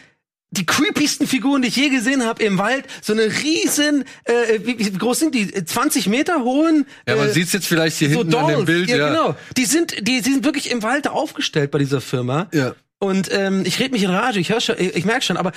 [0.54, 4.78] die creepiesten Figuren, die ich je gesehen habe im Wald, so eine riesen, äh, wie,
[4.78, 5.52] wie groß sind die?
[5.64, 6.86] 20 Meter hohen?
[7.06, 8.66] Ja, man äh, sieht's jetzt vielleicht hier so hinten an dem Dolls.
[8.66, 8.88] Bild.
[8.88, 9.36] ja, Ja, genau.
[9.56, 12.48] Die sind, die, die sind wirklich im Wald aufgestellt bei dieser Firma.
[12.52, 12.74] Ja.
[12.98, 15.52] Und ähm, ich red mich in Rage, ich höre schon, ich, ich merke schon, aber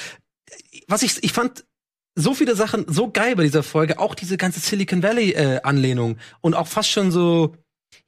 [0.88, 1.64] was ich, ich fand
[2.16, 6.18] so viele Sachen so geil bei dieser Folge, auch diese ganze Silicon Valley äh, Anlehnung
[6.42, 7.56] und auch fast schon so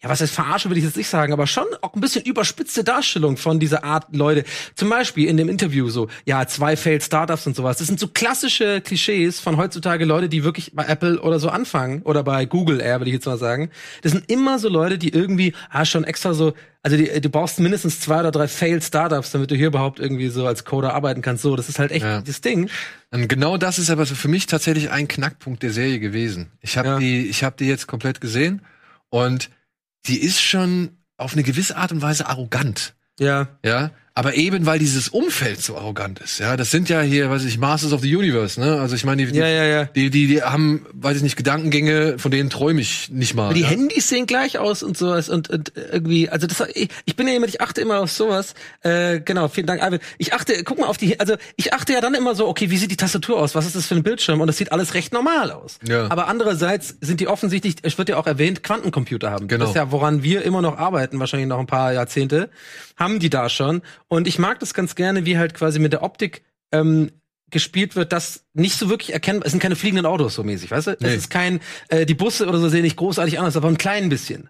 [0.02, 2.84] ja, was heißt verarsche, will ich jetzt nicht sagen, aber schon auch ein bisschen überspitzte
[2.84, 4.46] Darstellung von dieser Art Leute.
[4.76, 7.78] Zum Beispiel in dem Interview so, ja, zwei Failed Startups und sowas.
[7.78, 12.02] Das sind so klassische Klischees von heutzutage Leute, die wirklich bei Apple oder so anfangen
[12.04, 13.72] oder bei Google Air, würde ich jetzt mal sagen.
[14.02, 17.60] Das sind immer so Leute, die irgendwie, ah, schon extra so, also die, du brauchst
[17.60, 21.22] mindestens zwei oder drei Failed Startups, damit du hier überhaupt irgendwie so als Coder arbeiten
[21.22, 21.44] kannst.
[21.44, 22.22] So, das ist halt echt Ja.
[22.22, 22.70] das Ding.
[23.12, 26.52] Und genau das ist aber so für mich tatsächlich ein Knackpunkt der Serie gewesen.
[26.62, 27.00] Ich habe Ja.
[27.00, 28.62] die, ich habe die jetzt komplett gesehen
[29.10, 29.50] und
[30.06, 32.96] die ist schon auf eine gewisse Art und Weise arrogant.
[33.20, 33.60] Ja.
[33.64, 37.46] Ja, aber eben weil dieses Umfeld so arrogant ist, ja, das sind ja hier, weiß
[37.46, 38.82] ich, Masters of the Universe, ne?
[38.82, 39.86] Also ich meine, die, Ja, ja, ja.
[39.86, 43.54] die, die, die haben, weiß ich nicht, Gedankengänge, von denen träume ich nicht mal.
[43.54, 43.68] Die ja?
[43.68, 47.34] Handys sehen gleich aus und sowas und, und irgendwie, also das, ich, ich bin ja
[47.34, 48.56] jemand, ich achte immer auf sowas.
[48.82, 50.02] Äh, genau, vielen Dank, Alvin.
[50.18, 52.78] Ich achte, guck mal auf die, also ich achte ja dann immer so, okay, wie
[52.78, 53.56] sieht die Tastatur aus?
[53.56, 54.42] Was ist das für ein Bildschirm?
[54.42, 55.80] Und das sieht alles recht normal aus.
[55.88, 56.12] Ja.
[56.12, 59.48] Aber andererseits sind die offensichtlich, es wird ja auch erwähnt, Quantencomputer haben.
[59.48, 59.62] Genau.
[59.62, 62.50] Das ist ja, woran wir immer noch arbeiten, wahrscheinlich noch ein paar Jahrzehnte,
[63.00, 63.82] haben die da schon.
[64.08, 67.12] Und ich mag das ganz gerne, wie halt quasi mit der Optik ähm,
[67.50, 70.88] gespielt wird, das nicht so wirklich erkennbar, es sind keine fliegenden Autos so mäßig, weißt
[70.88, 70.92] du?
[71.00, 71.08] Nee.
[71.08, 74.10] Es ist kein, äh, die Busse oder so sehen nicht großartig anders, aber ein klein
[74.10, 74.50] bisschen.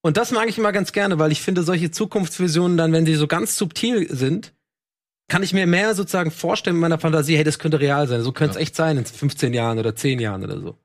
[0.00, 3.16] Und das mag ich immer ganz gerne, weil ich finde, solche Zukunftsvisionen dann, wenn sie
[3.16, 4.54] so ganz subtil sind,
[5.30, 8.22] kann ich mir mehr sozusagen vorstellen mit meiner Fantasie, hey, das könnte real sein.
[8.22, 8.62] So könnte es Ja.
[8.62, 10.78] echt sein in 15 Jahren oder 10 Jahren oder so.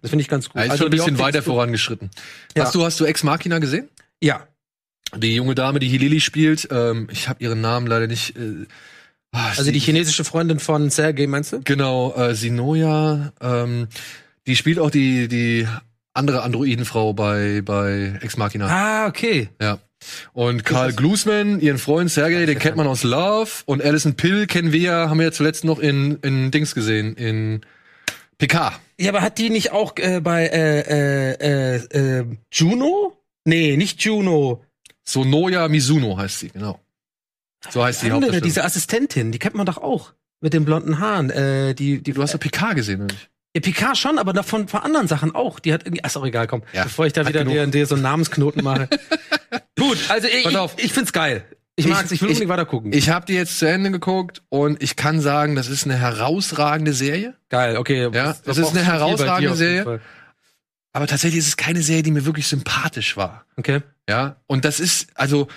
[0.00, 0.62] Das finde ich ganz gut.
[0.62, 2.10] Ist schon ein bisschen weiter vorangeschritten.
[2.56, 2.64] Ja.
[2.64, 3.88] Hast du, hast du Ex Machina gesehen?
[4.22, 4.46] Ja.
[5.16, 8.36] Die junge Dame, die hier Lily spielt, ähm, ich habe ihren Namen leider nicht.
[8.36, 8.66] Äh,
[9.32, 11.60] ah, Also sie- die chinesische Freundin von Sergei, meinst du?
[11.64, 13.88] Genau, äh, Sinoja, ähm,
[14.46, 15.66] die spielt auch die, die
[16.14, 18.66] andere Androidenfrau bei, bei Ex Machina.
[18.68, 19.48] Ah, okay.
[19.60, 19.78] Ja.
[20.32, 23.50] Und Karl Glusman, ihren Freund Sergei, den kennt man aus Love.
[23.66, 27.14] Und Alison Pill kennen wir ja, haben wir ja zuletzt noch in, in Dings gesehen,
[27.16, 27.60] in
[28.38, 28.72] PK.
[28.98, 33.16] Ja, aber hat die nicht auch äh, bei äh, äh, äh, äh, Juno?
[33.44, 34.64] Nee, nicht Juno.
[35.12, 36.80] Sonoya Mizuno heißt sie, genau.
[37.68, 40.12] So heißt die Die andere, diese Assistentin, die kennt man doch auch.
[40.40, 41.28] Mit den blonden Haaren.
[41.30, 43.28] Äh, die, die, Du hast doch PK gesehen, oder nicht?
[43.54, 45.58] Ja, Picard schon, aber davon von anderen Sachen auch.
[45.58, 46.62] Die hat irgendwie, ach, ist auch egal, komm.
[46.72, 48.88] Ja, Bevor ich da wieder dir, dir so einen Namensknoten mache.
[49.78, 51.44] Gut, also ich, ich, ich find's geil.
[51.76, 52.92] Ich mag's, ich will unbedingt weiter gucken.
[52.92, 56.92] Ich habe die jetzt zu Ende geguckt und ich kann sagen, das ist eine herausragende
[56.92, 57.34] Serie.
[57.48, 58.02] geil, okay.
[58.02, 60.00] Ja, Das- das ist eine herausragende Serie.
[60.92, 63.44] Aber tatsächlich ist es keine Serie, die mir wirklich sympathisch war.
[63.56, 63.80] Okay.
[64.08, 65.48] Ja, und das ist, also,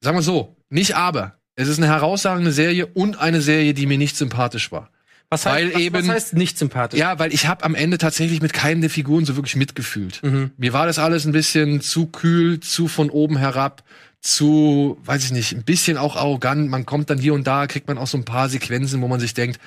[0.00, 1.38] sagen wir so, nicht aber.
[1.54, 4.90] Es ist eine herausragende Serie und eine Serie, die mir nicht sympathisch war.
[5.28, 6.98] Was heißt, Weil was, eben- was heißt nicht sympathisch?
[6.98, 10.22] Ja, weil ich habe am Ende tatsächlich mit keinem der Figuren so wirklich mitgefühlt.
[10.22, 10.50] Mhm.
[10.56, 13.82] Mir war das alles ein bisschen zu kühl, zu von oben herab,
[14.20, 16.68] zu, weiß ich nicht, ein bisschen auch arrogant.
[16.70, 19.20] Man kommt dann hier und da, kriegt man auch so ein paar Sequenzen, wo man
[19.20, 19.58] sich denkt,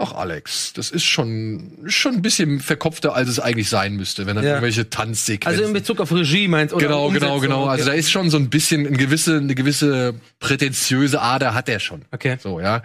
[0.00, 4.34] ach Alex, das ist schon, schon ein bisschen verkopfter, als es eigentlich sein müsste, wenn
[4.34, 4.52] dann Ja.
[4.52, 5.48] irgendwelche Tanzsequenzen.
[5.60, 7.66] Also in Bezug auf Regie meinst oder Genau, genau, Umsetzung, genau.
[7.66, 8.00] Also da okay.
[8.00, 12.02] ist schon so ein bisschen eine gewisse, eine gewisse prätentiöse Ader hat er schon.
[12.12, 12.38] Okay.
[12.42, 12.82] So, ja.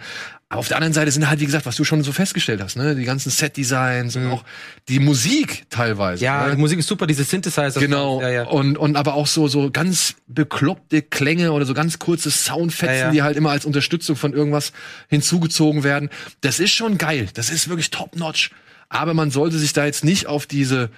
[0.48, 2.76] Aber auf der anderen Seite sind halt, wie gesagt, was du schon so festgestellt hast,
[2.76, 4.44] ne, die ganzen Set-Designs und auch
[4.88, 6.20] die Musik teilweise.
[6.22, 6.24] Mhm.
[6.24, 6.52] Ja, ne?
[6.54, 7.80] die Musik ist super, diese Synthesizer.
[7.80, 8.20] Genau.
[8.22, 8.42] Ja, ja.
[8.44, 13.04] Und, und aber auch so, so ganz bekloppte Klänge oder so ganz kurze Soundfetzen, Ja,
[13.06, 13.10] ja.
[13.10, 14.72] die halt immer als Unterstützung von irgendwas
[15.08, 16.10] hinzugezogen werden.
[16.42, 17.28] Das ist schon geil.
[17.34, 18.50] Das ist wirklich top-notch.
[18.88, 20.90] Aber man sollte sich da jetzt nicht auf diese,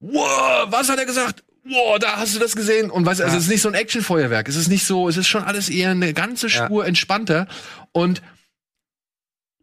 [0.00, 1.44] wow, was hat er gesagt?
[1.64, 2.90] Wow, da hast du das gesehen.
[2.90, 3.38] Und weißt also Ja.
[3.38, 4.48] es ist nicht so ein Actionfeuerwerk.
[4.48, 6.64] Es ist nicht so, es ist schon alles eher eine ganze Ja.
[6.64, 7.46] Spur entspannter.
[7.92, 8.20] Und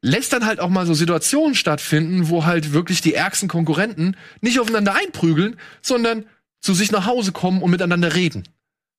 [0.04, 4.60] lässt dann halt auch mal so Situationen stattfinden, wo halt wirklich die ärgsten Konkurrenten nicht
[4.60, 6.26] aufeinander einprügeln, sondern
[6.60, 8.44] zu sich nach Hause kommen und miteinander reden.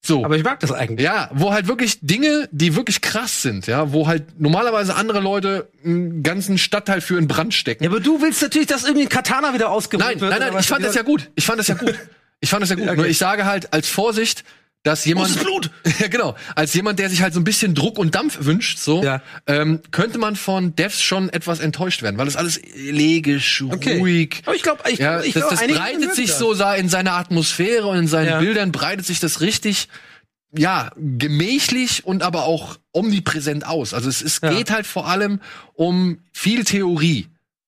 [0.05, 0.25] So.
[0.25, 1.05] Aber ich mag das eigentlich.
[1.05, 5.71] ja, wo halt wirklich Dinge, die wirklich krass sind, ja, wo halt normalerweise andere Leute
[5.85, 7.85] einen ganzen Stadtteil für in Brand stecken.
[7.85, 10.31] Ja, aber du willst natürlich, dass irgendwie ein Katana wieder nein, wird.
[10.31, 10.65] nein, nein, was?
[10.65, 11.31] ich fand das ja gut.
[11.37, 11.95] Ich fand das ja gut.
[12.41, 12.85] Ich fand das ja gut.
[12.85, 12.97] Okay.
[12.97, 14.45] Nur ich sage halt als Vorsicht,
[14.85, 15.71] dass jemand Großes Blut!
[15.99, 19.03] ja genau, als jemand, der sich halt so ein bisschen Druck und Dampf wünscht, so
[19.03, 19.21] Ja.
[19.49, 23.99] ähm, könnte man von Devs schon etwas enttäuscht werden, weil das alles elegisch, Okay.
[23.99, 24.43] ruhig.
[24.47, 26.39] Aber ich glaube, ich, Ja, ich das, glaub, das einige breitet sich das.
[26.39, 28.39] so in seiner Atmosphäre und in seinen Ja.
[28.41, 29.89] Bildern breitet sich das richtig,
[30.57, 33.93] ja, gemächlich und aber auch omnipräsent aus.
[33.95, 35.41] Also es, es geht halt vor allem
[35.75, 37.27] um viel Theorie.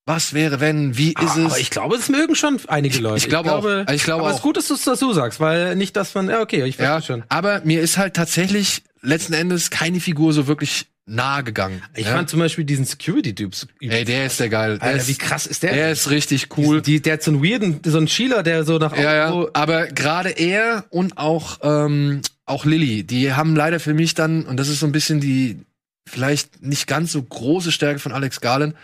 [0.08, 1.58] Was wäre, wenn, wie ist Ah, es?
[1.58, 3.18] Ich glaube, das mögen schon einige Leute.
[3.18, 3.64] ich glaube auch.
[3.92, 6.28] Ich glaube aber es ist gut, dass du es dazu sagst, weil nicht, dass man,
[6.30, 7.24] ja, okay, ich ja, verstehe schon.
[7.28, 11.82] aber mir ist halt tatsächlich letzten Endes keine Figur so wirklich nahe gegangen.
[11.94, 12.12] Ich ja?
[12.12, 13.52] fand zum Beispiel diesen Security-Typ.
[13.80, 14.78] Ey, der ist der geil.
[14.78, 15.72] Der Alter, ist, wie krass ist der?
[15.72, 16.82] Der ist richtig cool.
[16.82, 19.28] Die, der hat so einen weirden, so einen Schieler, der so nach Ja, ja.
[19.28, 24.44] so, Aber gerade er und auch, ähm, auch Lilly, die haben leider für mich dann,
[24.46, 25.58] und das ist so ein bisschen die
[26.08, 28.74] vielleicht nicht ganz so große Stärke von Alex Garland,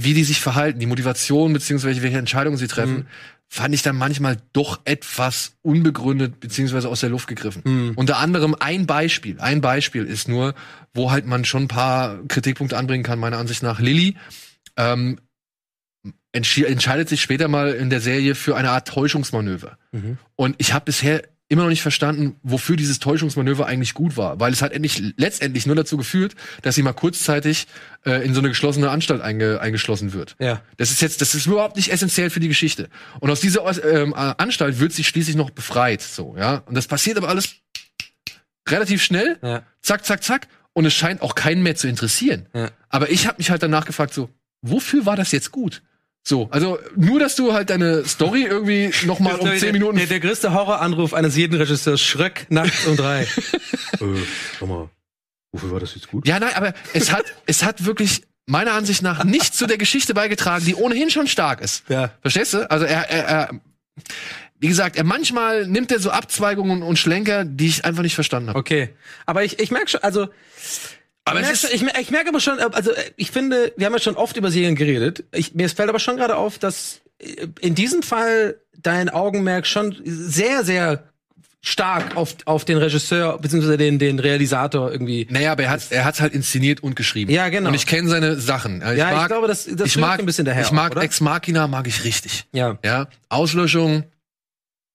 [0.00, 3.06] wie die sich verhalten, die Motivation beziehungsweise welche Entscheidungen sie treffen, Mhm.
[3.48, 7.62] fand ich dann manchmal doch etwas unbegründet beziehungsweise aus der Luft gegriffen.
[7.64, 7.92] Mhm.
[7.96, 10.54] Unter anderem ein Beispiel, ein Beispiel ist nur,
[10.94, 13.80] wo halt man schon ein paar Kritikpunkte anbringen kann, meiner Ansicht nach.
[13.80, 14.14] Lilly
[14.76, 15.18] ähm,
[16.30, 19.78] entscheidet sich später mal in der Serie für eine Art Täuschungsmanöver.
[19.90, 20.18] Mhm.
[20.36, 24.52] Und ich habe bisher immer noch nicht verstanden, wofür dieses Täuschungsmanöver eigentlich gut war, weil
[24.52, 27.66] es hat endlich, letztendlich nur dazu geführt, dass sie mal kurzzeitig
[28.04, 30.36] äh, in so eine geschlossene Anstalt einge, eingeschlossen wird.
[30.38, 30.60] ja.
[30.76, 32.88] Das ist jetzt, das ist überhaupt nicht essentiell für die Geschichte.
[33.20, 36.56] Und aus dieser ähm, äh, Anstalt wird sie schließlich noch befreit, so ja.
[36.66, 37.54] Und das passiert aber alles
[38.68, 39.62] relativ schnell, Ja.
[39.82, 40.48] zack, zack, zack.
[40.74, 42.46] Und es scheint auch keinen mehr zu interessieren.
[42.54, 42.70] Ja.
[42.88, 44.28] Aber ich habe mich halt danach gefragt, so,
[44.62, 45.82] wofür war das jetzt gut?
[46.26, 50.06] So, also nur, dass du halt deine Story irgendwie noch mal um zehn Minuten Der,
[50.06, 53.22] der größte Horroranruf eines jeden Regisseurs, Schröck, nachts um drei.
[53.22, 53.26] äh,
[54.60, 54.90] sag mal,
[55.52, 56.28] wofür war das jetzt gut?
[56.28, 60.12] Ja, nein, aber es hat, es hat wirklich meiner Ansicht nach nichts zu der Geschichte
[60.14, 61.84] beigetragen, die ohnehin schon stark ist.
[61.88, 62.10] Ja.
[62.20, 62.70] Verstehst du?
[62.70, 63.50] Also er, er, er
[64.60, 68.50] wie gesagt, er manchmal nimmt er so Abzweigungen und Schlenker, die ich einfach nicht verstanden
[68.50, 68.58] habe.
[68.58, 68.90] Okay.
[69.24, 70.28] Aber ich, ich merke schon, also.
[71.30, 73.92] Aber ich merke schon, ich, ich merke aber schon, also äh, ich finde, wir haben
[73.94, 75.24] ja schon oft über Serien geredet.
[75.32, 79.96] Ich, mir fällt aber schon gerade auf, dass äh, in diesem Fall dein Augenmerk schon
[80.04, 81.04] sehr, sehr
[81.60, 83.76] stark auf, auf den Regisseur bzw.
[83.76, 85.26] den, den Realisator irgendwie.
[85.28, 87.30] Naja, aber er hat er hat's halt inszeniert und geschrieben.
[87.32, 87.68] Ja, genau.
[87.70, 88.76] Und ich kenne seine Sachen.
[88.80, 91.02] Ich Ja, ich glaube, das- das ich mag ein bisschen daher Ich mag auch?
[91.02, 92.46] Ex Machina mag ich richtig.
[92.52, 92.78] Ja.
[92.84, 94.04] Ja, Auslöschung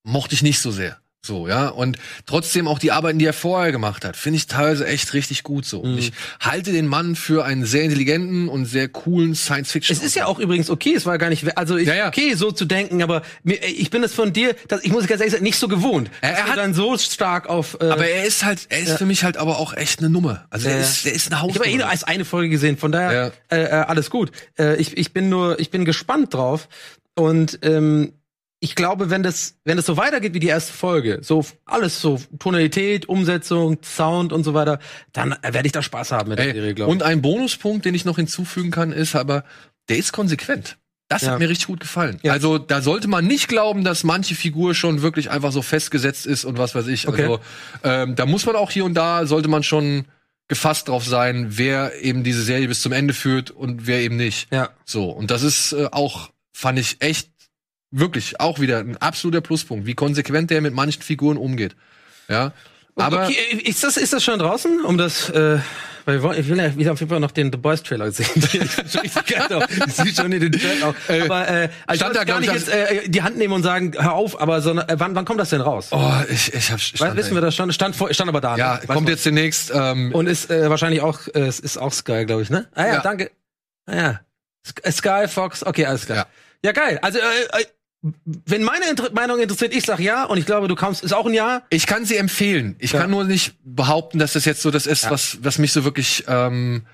[0.04, 0.98] mochte ich nicht so sehr.
[1.26, 1.70] So, ja.
[1.70, 5.44] Und trotzdem auch die Arbeiten, die er vorher gemacht hat, finde ich teilweise echt richtig
[5.44, 5.82] gut so.
[5.82, 5.92] Mhm.
[5.94, 6.12] Und ich
[6.42, 9.96] halte den Mann für einen sehr intelligenten und sehr coolen Science-Fiction.
[9.96, 12.08] Es ist ja auch übrigens okay, es war gar nicht, also ich, Ja, ja.
[12.10, 15.22] okay, so zu denken, aber mir, ich bin es von dir, das, ich muss ganz
[15.22, 16.12] ehrlich sagen, nicht so gewohnt.
[16.20, 17.78] Er- er dass hat- dann so stark auf.
[17.80, 20.46] Äh, aber er ist halt, er ist für mich halt aber auch echt eine Nummer.
[20.50, 20.84] Also Ja, er ja.
[20.86, 21.78] ist, der ist eine ich habe eh Hausnummer.
[21.84, 23.58] nur als eine Folge gesehen, von daher Ja.
[23.58, 24.32] äh, äh, alles gut.
[24.60, 26.68] Äh, ich, ich bin nur, ich bin gespannt drauf
[27.16, 28.12] und ähm,
[28.64, 32.18] ich glaube, wenn das, wenn das so weitergeht wie die erste Folge, so alles so
[32.40, 34.80] Tonalität, Umsetzung, Sound und so weiter,
[35.12, 36.94] dann werde ich da Spaß haben mit der Ey, Serie, glaube ich.
[36.96, 39.44] und ein Bonuspunkt, den ich noch hinzufügen kann, ist aber,
[39.90, 40.78] der ist konsequent.
[41.10, 41.32] Das Ja.
[41.32, 42.20] hat mir richtig gut gefallen.
[42.24, 42.32] Ja.
[42.32, 46.46] Also da sollte man nicht glauben, dass manche Figur schon wirklich einfach so festgesetzt ist
[46.46, 47.08] und was weiß ich.
[47.10, 47.24] Okay.
[47.24, 47.40] Also
[47.84, 50.06] ähm, da muss man auch hier und da sollte man schon
[50.48, 54.48] gefasst drauf sein, wer eben diese Serie bis zum Ende führt und wer eben nicht.
[54.54, 54.70] Ja.
[54.86, 57.30] So und das ist äh, auch fand ich echt
[57.96, 61.76] wirklich auch wieder ein absoluter Pluspunkt, wie konsequent der mit manchen Figuren umgeht.
[62.28, 62.52] Ja.
[62.96, 64.84] Aber okay, ist das, ist das schon draußen?
[64.86, 65.58] Um das, äh,
[66.06, 68.12] weil wir wollen, ich will ja wieder auf jeden Fall noch den The Boys Trailer
[68.12, 68.28] sehen.
[68.36, 70.96] ich sehe schon in den Trailer auch.
[71.10, 73.22] Äh, aber äh, also stand ich da, wollte gar glaub nicht ich, jetzt äh, die
[73.24, 75.88] Hand nehmen und sagen, hör auf, aber so, äh, wann, wann kommt das denn raus?
[75.92, 77.72] oh, ich ich hab stand, wissen wir das schon?
[77.74, 78.58] Stand, vor, stand aber da.
[78.58, 78.88] Ja, ne?
[78.88, 79.72] Kommt jetzt demnächst.
[79.74, 82.68] Ähm, Und ist äh, wahrscheinlich auch, äh, ist auch Sky, glaube ich, ne?
[82.76, 83.02] Ah ja, Ja.
[83.02, 83.32] danke.
[83.88, 84.20] Ah, ja.
[84.68, 86.18] Sk- Sky, Fox, okay, alles klar.
[86.18, 86.26] Ja.
[86.66, 87.00] Ja, geil.
[87.02, 87.22] Also, äh,
[87.62, 87.66] äh,
[88.26, 91.26] wenn meine Inter Meinung interessiert, ich sag ja und ich glaube, du kommst, ist auch
[91.26, 91.64] ein Ja.
[91.70, 92.76] Ich kann sie empfehlen.
[92.80, 93.02] Ich Ja.
[93.02, 95.12] kann nur nicht behaupten, dass das jetzt so das ist, Ja.
[95.12, 96.86] was, was mich so wirklich ähm,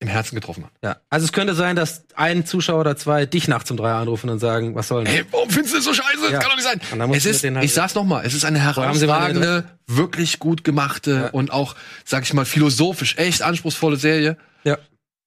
[0.00, 0.70] im Herzen getroffen hat.
[0.84, 0.96] Ja.
[1.10, 4.38] Also es könnte sein, dass ein Zuschauer oder zwei dich nachts um drei anrufen und
[4.38, 5.12] sagen, was soll denn?
[5.12, 6.24] Hey, warum findest du das so scheiße?
[6.26, 6.30] Ja.
[6.30, 6.80] Das kann doch nicht sein.
[7.14, 11.74] Es ist, halt- ich sag's nochmal, es ist eine herausragende, wirklich gut gemachte und auch,
[12.04, 14.36] sag ich mal, philosophisch echt anspruchsvolle Serie.
[14.62, 14.78] Ja.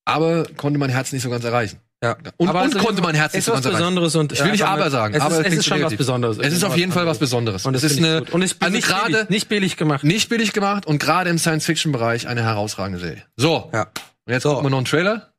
[0.05, 1.78] Aber konnte mein Herz nicht so ganz erreichen.
[2.04, 2.18] Ja.
[2.38, 3.62] Und, Aber und es ist konnte mein Herz nicht ist so was.
[3.62, 5.95] Besonderes und Ich will nicht aber sagen, Es aber ist, es ist schon was.
[5.95, 6.38] Besonderes.
[6.39, 7.66] Es ist auf jeden Fall was Besonderes.
[7.66, 8.24] Und es ist eine.
[8.32, 10.04] Und es also nicht gerade billig, nicht billig gemacht.
[10.04, 13.24] nicht billig gemacht und gerade im Science-Fiction-Bereich eine herausragende Serie.
[13.38, 13.70] So.
[13.72, 13.84] Ja.
[14.26, 14.49] Und jetzt So.
[14.49, 15.34] gucken wir noch einen Trailer.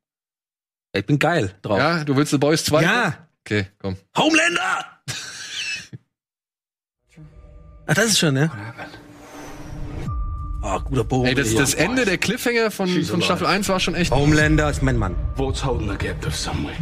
[0.93, 1.79] Ich bin geil drauf.
[1.79, 2.83] Ja, du willst The Boys 2?
[2.83, 3.15] Ja.
[3.45, 3.97] Okay, komm.
[4.17, 4.85] Homelander!
[7.87, 8.51] Ach, das ist schon, ne?
[10.63, 11.27] Oh, guter Bogen.
[11.27, 14.13] Ey, das, das Ende der Cliffhanger von, von Staffel 1 war schon echt.
[14.13, 15.17] Homelander ist mein Mann.
[15.37, 16.77] Vault's holding the captive somewhere.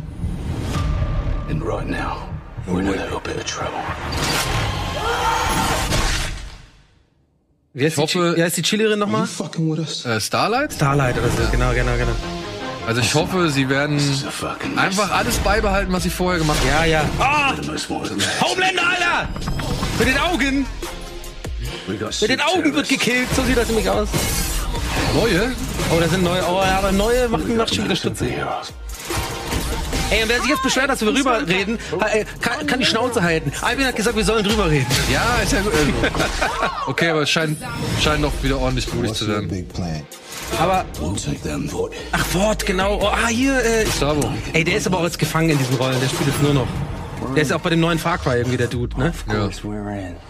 [1.48, 2.28] And right now,
[2.66, 3.80] we're in a little bit of trouble.
[7.72, 9.24] Wie heißt, Ich hoffe- die, wie heißt die Chillerin nochmal?
[10.04, 10.72] Äh, Starlight?
[10.74, 11.50] Starlight oder so.
[11.50, 12.12] Genau, genau, genau.
[12.86, 14.00] Also ich hoffe, sie werden
[14.76, 16.68] einfach alles beibehalten, was sie vorher gemacht haben.
[16.90, 17.04] Ja, ja.
[17.20, 17.54] Ah!
[18.40, 19.28] Homelander, Alter!
[19.98, 20.66] Mit den Augen!
[22.20, 23.28] Mit den Augen wird gekillt.
[23.34, 24.08] So sieht das nämlich aus.
[25.14, 25.52] Neue?
[25.90, 26.42] Oh, da sind neue.
[26.42, 28.34] Oh, ja, aber neue macht macht schon wieder stutzig.
[30.10, 31.78] Ey, und wer sich jetzt beschwert, dass wir rüber reden,
[32.12, 33.52] äh, kann, kann die Schnauze halten.
[33.62, 34.86] Alvin hat gesagt, wir sollen drüber reden.
[35.12, 35.72] Ja, ist ja gut.
[35.72, 36.74] Also.
[36.86, 37.58] Okay, aber es scheint,
[38.02, 39.68] scheint noch wieder ordentlich blutig zu werden.
[40.58, 40.84] Aber,
[42.10, 42.98] ach, Wort, genau.
[43.00, 44.32] Oh, ah, hier, äh, Gustavo.
[44.52, 46.00] ey, der ist aber auch jetzt gefangen in diesen Rollen.
[46.00, 46.66] Der spielt jetzt nur noch.
[47.34, 49.12] Der ist auch bei dem neuen Far Cry irgendwie der Dude, ne?
[49.28, 49.48] Ja.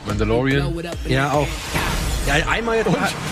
[0.07, 0.75] Mandalorian.
[1.07, 1.47] Ja, auch.
[2.27, 2.91] Ja, einmal jetzt.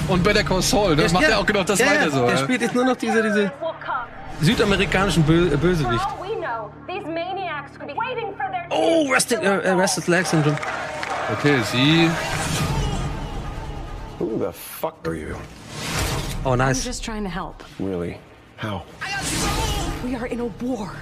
[0.09, 1.07] Und Better Call Saul, ne?
[1.13, 2.25] Macht ja, er auch genau das ja, weiter so.
[2.25, 2.39] Der ja.
[2.39, 3.53] spielt jetzt nur noch diese, diese
[4.41, 6.03] südamerikanischen Bö äh, Bösewicht.
[6.03, 9.71] For all we know, these maniacs could be waiting for their Oh, Rested, äh, äh,
[9.73, 10.57] Rested Leg Syndrome.
[11.33, 12.11] Okay, sie.
[14.19, 15.37] Who the fuck are you?
[16.45, 16.85] Oh, I'm nice.
[16.85, 17.63] just trying to help.
[17.79, 18.19] Really?
[18.57, 18.83] How?
[20.05, 20.93] We are in a war,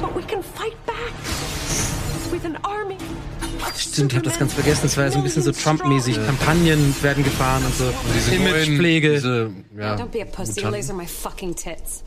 [0.00, 1.12] but we can fight back
[3.76, 4.80] Stimmt, ich hab das ganz vergessen.
[4.84, 6.14] Das war ja so ein bisschen so Trump-mäßig.
[6.14, 6.26] strong.
[6.26, 7.92] Kampagnen werden gefahren und so.
[8.14, 9.12] Diese neuen- Imagepflege.
[9.14, 10.60] Diese, ja, Don't be a pussy.
[10.60, 10.72] Mutanten.
[10.72, 12.02] Laser my fucking tits.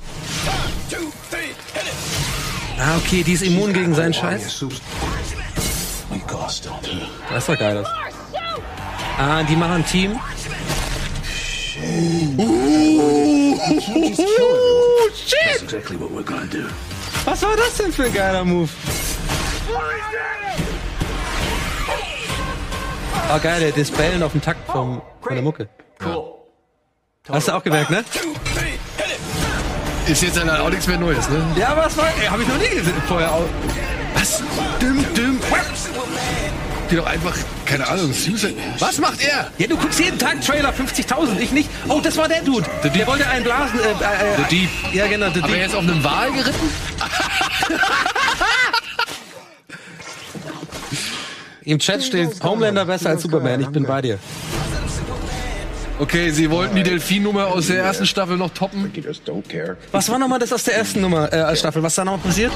[2.80, 4.53] Ah, okay, die ist immun gegen seinen Scheiß.
[4.53, 4.71] Stop
[6.86, 7.07] her.
[7.30, 7.76] Das ist doch geil.
[7.76, 7.88] Das.
[9.17, 10.19] Ah, die machen ein Team.
[14.26, 16.65] That's exactly what we're gonna do.
[17.26, 18.69] Was war das denn für ein geiler Move?
[23.36, 25.68] Oh, geil, der- das Bellen auf dem Takt vom, von der Mucke.
[27.30, 28.03] Hast du auch gemerkt, ne?
[30.05, 31.41] Ist jetzt dann auch nichts mehr Neues, ne?
[31.55, 32.07] Ja, aber was war.
[32.22, 33.32] Ey, hab ich noch nie gesehen vorher.
[33.32, 33.45] Auch.
[34.16, 34.43] Was?
[34.82, 35.39] Düm, düm.
[36.91, 37.34] Die doch einfach,
[37.66, 38.53] keine Ahnung, Suicide.
[38.80, 39.49] Was macht er?
[39.57, 41.70] Ja, du guckst jeden Tag Trailer, 50.000, ich nicht.
[41.88, 42.70] Oh, das war der Dude.
[42.84, 43.80] Der wollte einen blasen.
[43.80, 43.95] Äh, äh,
[44.38, 44.70] The Deep.
[44.93, 45.68] Ja, genau, The Aber er Deep.
[45.68, 46.70] ist auf einem Wal geritten?
[51.66, 53.61] Im Chat steht Homelander besser als Superman.
[53.61, 54.20] Ich bin bei dir.
[56.00, 58.91] Okay, sie wollten die Delfin-Nummer aus der ersten Staffel noch toppen.
[58.96, 59.78] You just don't care.
[59.91, 61.84] Was war nochmal das aus der ersten Nummer äh, Staffel?
[61.84, 62.52] Was da noch passiert?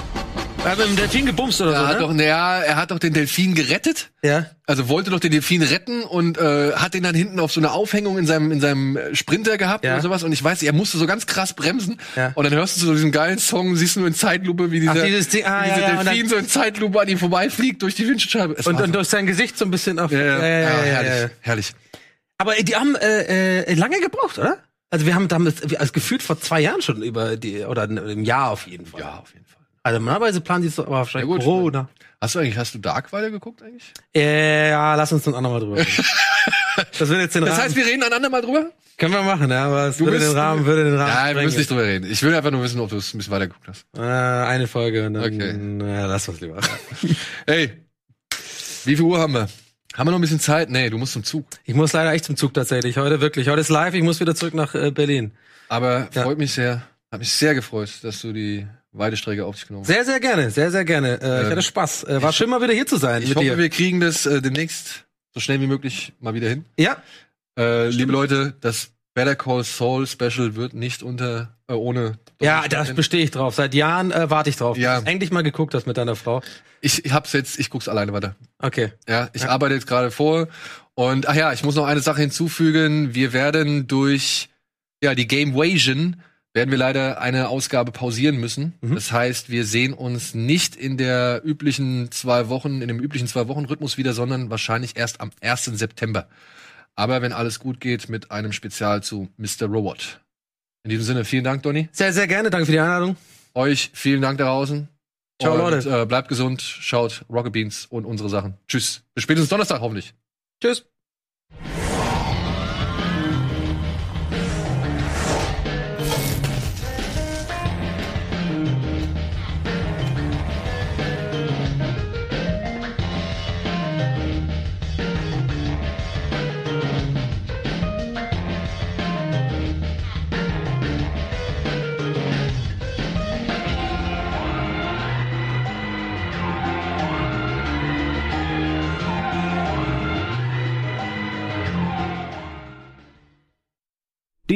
[0.65, 2.23] Er hat mit dem Delfin gebumst oder Er hat so, doch, ne?
[2.23, 4.09] naja, er hat doch den Delfin gerettet.
[4.23, 4.47] Ja.
[4.65, 7.71] Also wollte doch den Delfin retten und äh, hat den dann hinten auf so eine
[7.71, 9.93] Aufhängung in seinem in seinem Sprinter gehabt Ja.
[9.93, 10.23] oder sowas.
[10.23, 11.99] Und ich weiß, er musste so ganz krass bremsen.
[12.15, 12.31] Ja.
[12.35, 14.93] Und dann hörst du so diesen geilen Song, siehst du nur in Zeitlupe, wie dieser,
[14.97, 17.07] Ach, dieses Ding- ah, wie dieser ja, ja, und Delfin dann- so in Zeitlupe an
[17.07, 18.55] ihm vorbeifliegt durch die Windschutzscheibe.
[18.57, 20.11] Es Und, und so- durch sein Gesicht so ein bisschen auf.
[20.11, 21.29] ja, ja, ja, herrlich, ja.
[21.41, 21.73] herrlich.
[22.37, 24.57] Aber die haben äh, äh, lange gebraucht, oder?
[24.89, 28.51] Also wir haben damit also gefühlt vor zwei Jahren schon über die oder im Jahr
[28.51, 29.01] auf jeden Fall.
[29.01, 29.61] Ja, auf jeden Fall.
[29.83, 31.43] Also normalerweise planen die es aber wahrscheinlich Ja, gut.
[31.43, 31.89] Corona.
[32.21, 33.91] Hast du eigentlich, hast du Dark weiter geguckt eigentlich?
[34.15, 35.91] Äh, ja, lass uns dann auch nochmal drüber reden.
[36.99, 37.63] Das würde jetzt den Das Rahmen.
[37.63, 38.69] heißt, wir reden einander mal drüber?
[38.97, 41.09] können wir machen, ja, aber es Du würde bist- den Rahmen, würde den Rahmen.
[41.29, 42.09] Ja, wir müssen nicht drüber reden.
[42.09, 43.85] Ich will einfach nur wissen, ob du es ein bisschen weiter geguckt hast.
[43.97, 45.95] Äh, eine Folge und dann Okay.
[45.95, 46.59] ja, lass uns lieber.
[47.47, 47.83] Ey,
[48.85, 49.47] wie viel Uhr haben wir?
[49.97, 50.69] Haben wir noch ein bisschen Zeit?
[50.69, 51.47] Nee, du musst zum Zug.
[51.65, 52.97] Ich muss leider echt zum Zug tatsächlich.
[52.97, 53.49] Heute wirklich.
[53.49, 55.31] Heute ist live, ich muss wieder zurück nach äh, Berlin.
[55.69, 56.21] Aber Ja.
[56.23, 59.91] freut mich sehr, hat mich sehr gefreut, dass du die Weidestrecke auf dich genommen hast.
[59.93, 61.13] Sehr, sehr gerne, sehr, sehr gerne.
[61.19, 62.03] Äh, ich Ähm, hatte Spaß.
[62.03, 63.57] Äh, war schön mal wieder hier zu sein Ich hoffe, dir.
[63.57, 66.65] wir kriegen das äh, demnächst so schnell wie möglich mal wieder hin.
[66.77, 66.97] Ja,
[67.57, 72.19] Äh, liebe Leute, das Better Call Saul Special wird nicht unter äh, ohne.
[72.39, 73.55] ja, das bestehe ich drauf.
[73.55, 74.77] Seit Jahren äh, warte ich drauf.
[74.77, 75.01] Ja.
[75.01, 76.43] Du Endlich mal geguckt hast mit deiner Frau.
[76.81, 78.35] ich, ich hab's jetzt, ich guck's alleine weiter.
[78.59, 78.91] Okay.
[79.09, 79.49] Ja, ich Ja.
[79.49, 80.47] arbeite jetzt gerade vor.
[80.93, 83.15] Und ach ja, ich muss noch eine Sache hinzufügen.
[83.15, 84.49] Wir werden durch
[85.03, 86.17] ja die Game Wasion
[86.53, 88.75] werden wir leider eine Ausgabe pausieren müssen.
[88.81, 88.93] Mhm.
[88.93, 93.47] Das heißt, wir sehen uns nicht in der üblichen zwei Wochen, in dem üblichen zwei
[93.47, 95.65] Wochen Rhythmus wieder, sondern wahrscheinlich erst am 1.
[95.73, 96.27] September.
[96.97, 99.67] Aber wenn alles gut geht, mit einem Spezial zu Mr.
[99.67, 100.19] Robot.
[100.83, 101.89] In diesem Sinne, vielen Dank, Donny.
[101.91, 102.49] Sehr, sehr gerne.
[102.49, 103.15] Danke für die Einladung.
[103.53, 104.87] Euch vielen Dank da draußen.
[105.39, 106.01] Ciao, und, Leute.
[106.01, 108.57] Äh, bleibt gesund, schaut Rocket Beans und unsere Sachen.
[108.67, 109.03] Tschüss.
[109.13, 110.15] Bis spätestens Donnerstag hoffentlich.
[110.61, 110.85] Tschüss.